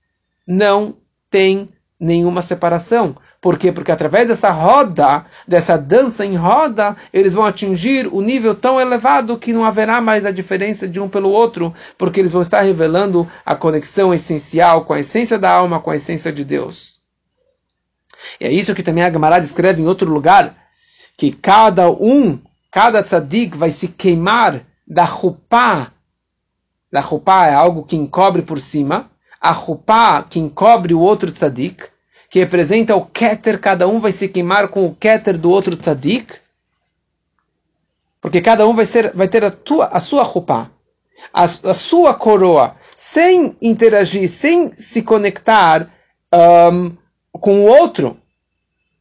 não 0.47 0.97
tem 1.29 1.69
nenhuma 1.99 2.41
separação. 2.41 3.15
Por 3.39 3.57
quê? 3.57 3.71
Porque 3.71 3.91
através 3.91 4.27
dessa 4.27 4.49
roda, 4.49 5.25
dessa 5.47 5.77
dança 5.77 6.25
em 6.25 6.35
roda, 6.35 6.97
eles 7.13 7.33
vão 7.33 7.45
atingir 7.45 8.07
o 8.07 8.21
nível 8.21 8.55
tão 8.55 8.81
elevado 8.81 9.37
que 9.37 9.53
não 9.53 9.63
haverá 9.63 10.01
mais 10.01 10.25
a 10.25 10.31
diferença 10.31 10.87
de 10.87 10.99
um 10.99 11.07
pelo 11.07 11.29
outro, 11.29 11.73
porque 11.97 12.19
eles 12.19 12.31
vão 12.31 12.41
estar 12.41 12.61
revelando 12.61 13.29
a 13.45 13.55
conexão 13.55 14.13
essencial 14.13 14.85
com 14.85 14.93
a 14.93 14.99
essência 14.99 15.37
da 15.37 15.51
alma, 15.51 15.79
com 15.79 15.91
a 15.91 15.95
essência 15.95 16.31
de 16.31 16.43
Deus. 16.43 16.99
E 18.39 18.45
é 18.45 18.51
isso 18.51 18.73
que 18.73 18.83
também 18.83 19.03
a 19.03 19.11
Gemara 19.11 19.39
descreve 19.39 19.81
em 19.81 19.87
outro 19.87 20.09
lugar, 20.11 20.55
que 21.15 21.31
cada 21.31 21.89
um, 21.89 22.39
cada 22.71 23.03
tzadik 23.03 23.55
vai 23.55 23.69
se 23.69 23.87
queimar 23.87 24.61
da 24.87 25.03
rupá. 25.03 25.91
Da 26.91 27.01
rupá 27.01 27.47
é 27.47 27.53
algo 27.53 27.83
que 27.83 27.95
encobre 27.95 28.41
por 28.41 28.59
cima. 28.59 29.11
A 29.39 29.51
rupá 29.51 30.23
que 30.23 30.39
encobre 30.39 30.93
o 30.93 30.99
outro 30.99 31.31
tzadik, 31.31 31.83
que 32.37 32.43
representa 32.43 32.95
o 32.95 33.05
keter, 33.05 33.59
cada 33.59 33.87
um 33.87 33.99
vai 33.99 34.11
se 34.11 34.27
queimar 34.27 34.67
com 34.67 34.85
o 34.85 34.95
keter 34.95 35.37
do 35.37 35.49
outro 35.49 35.75
tzadik. 35.75 36.35
Porque 38.21 38.41
cada 38.41 38.67
um 38.67 38.75
vai, 38.75 38.85
ser, 38.85 39.11
vai 39.13 39.27
ter 39.27 39.43
a, 39.43 39.51
tua, 39.51 39.85
a 39.87 39.99
sua 39.99 40.23
rupá, 40.23 40.69
a, 41.33 41.43
a 41.43 41.73
sua 41.73 42.13
coroa, 42.13 42.75
sem 42.95 43.55
interagir, 43.61 44.29
sem 44.29 44.71
se 44.77 45.01
conectar 45.01 45.89
um, 46.71 46.91
com 47.31 47.61
o 47.61 47.65
outro 47.65 48.17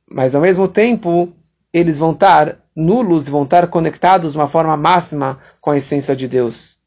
mas 0.09 0.35
ao 0.35 0.41
mesmo 0.41 0.69
tempo 0.69 1.33
eles 1.73 1.99
vão 1.99 2.13
estar 2.13 2.59
nulos, 2.75 3.29
vão 3.29 3.43
estar 3.43 3.67
conectados 3.69 4.33
de 4.33 4.39
uma 4.39 4.49
forma 4.49 4.77
máxima 4.77 5.41
com 5.61 5.71
a 5.71 5.77
essência 5.77 6.15
de 6.15 6.29
Deus. 6.29 6.79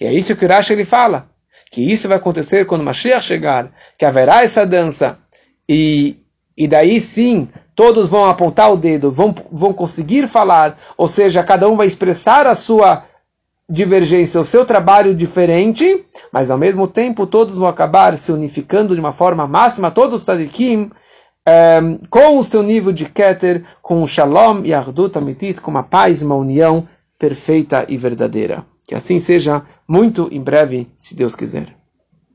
E 0.00 0.04
é 0.04 0.12
isso 0.12 0.34
que 0.34 0.44
o 0.44 0.48
Rashi 0.48 0.72
ele 0.72 0.84
fala, 0.84 1.30
que 1.74 1.82
isso 1.82 2.06
vai 2.06 2.18
acontecer 2.18 2.66
quando 2.66 2.84
Mashiach 2.84 3.26
chegar, 3.26 3.68
que 3.98 4.04
haverá 4.04 4.44
essa 4.44 4.64
dança, 4.64 5.18
e, 5.68 6.16
e 6.56 6.68
daí 6.68 7.00
sim 7.00 7.48
todos 7.74 8.08
vão 8.08 8.26
apontar 8.26 8.72
o 8.72 8.76
dedo, 8.76 9.10
vão, 9.10 9.34
vão 9.50 9.72
conseguir 9.72 10.28
falar, 10.28 10.78
ou 10.96 11.08
seja, 11.08 11.42
cada 11.42 11.68
um 11.68 11.74
vai 11.74 11.88
expressar 11.88 12.46
a 12.46 12.54
sua 12.54 13.02
divergência, 13.68 14.40
o 14.40 14.44
seu 14.44 14.64
trabalho 14.64 15.16
diferente, 15.16 16.06
mas 16.30 16.48
ao 16.48 16.56
mesmo 16.56 16.86
tempo 16.86 17.26
todos 17.26 17.56
vão 17.56 17.66
acabar 17.66 18.16
se 18.16 18.30
unificando 18.30 18.94
de 18.94 19.00
uma 19.00 19.12
forma 19.12 19.44
máxima, 19.44 19.90
todos 19.90 20.20
os 20.20 20.22
tzadikim, 20.22 20.92
um, 21.82 21.98
com 22.08 22.38
o 22.38 22.44
seu 22.44 22.62
nível 22.62 22.92
de 22.92 23.06
Keter, 23.06 23.64
com 23.82 24.00
o 24.00 24.06
Shalom 24.06 24.62
e 24.62 24.72
Ardut 24.72 25.18
Amitit, 25.18 25.60
com 25.60 25.72
uma 25.72 25.82
paz 25.82 26.22
e 26.22 26.24
uma 26.24 26.36
união 26.36 26.86
perfeita 27.18 27.84
e 27.88 27.98
verdadeira. 27.98 28.64
Que 28.86 28.94
assim 28.94 29.18
seja 29.18 29.64
muito 29.88 30.28
em 30.30 30.40
breve, 30.40 30.88
se 30.96 31.14
Deus 31.14 31.34
quiser. 31.34 31.83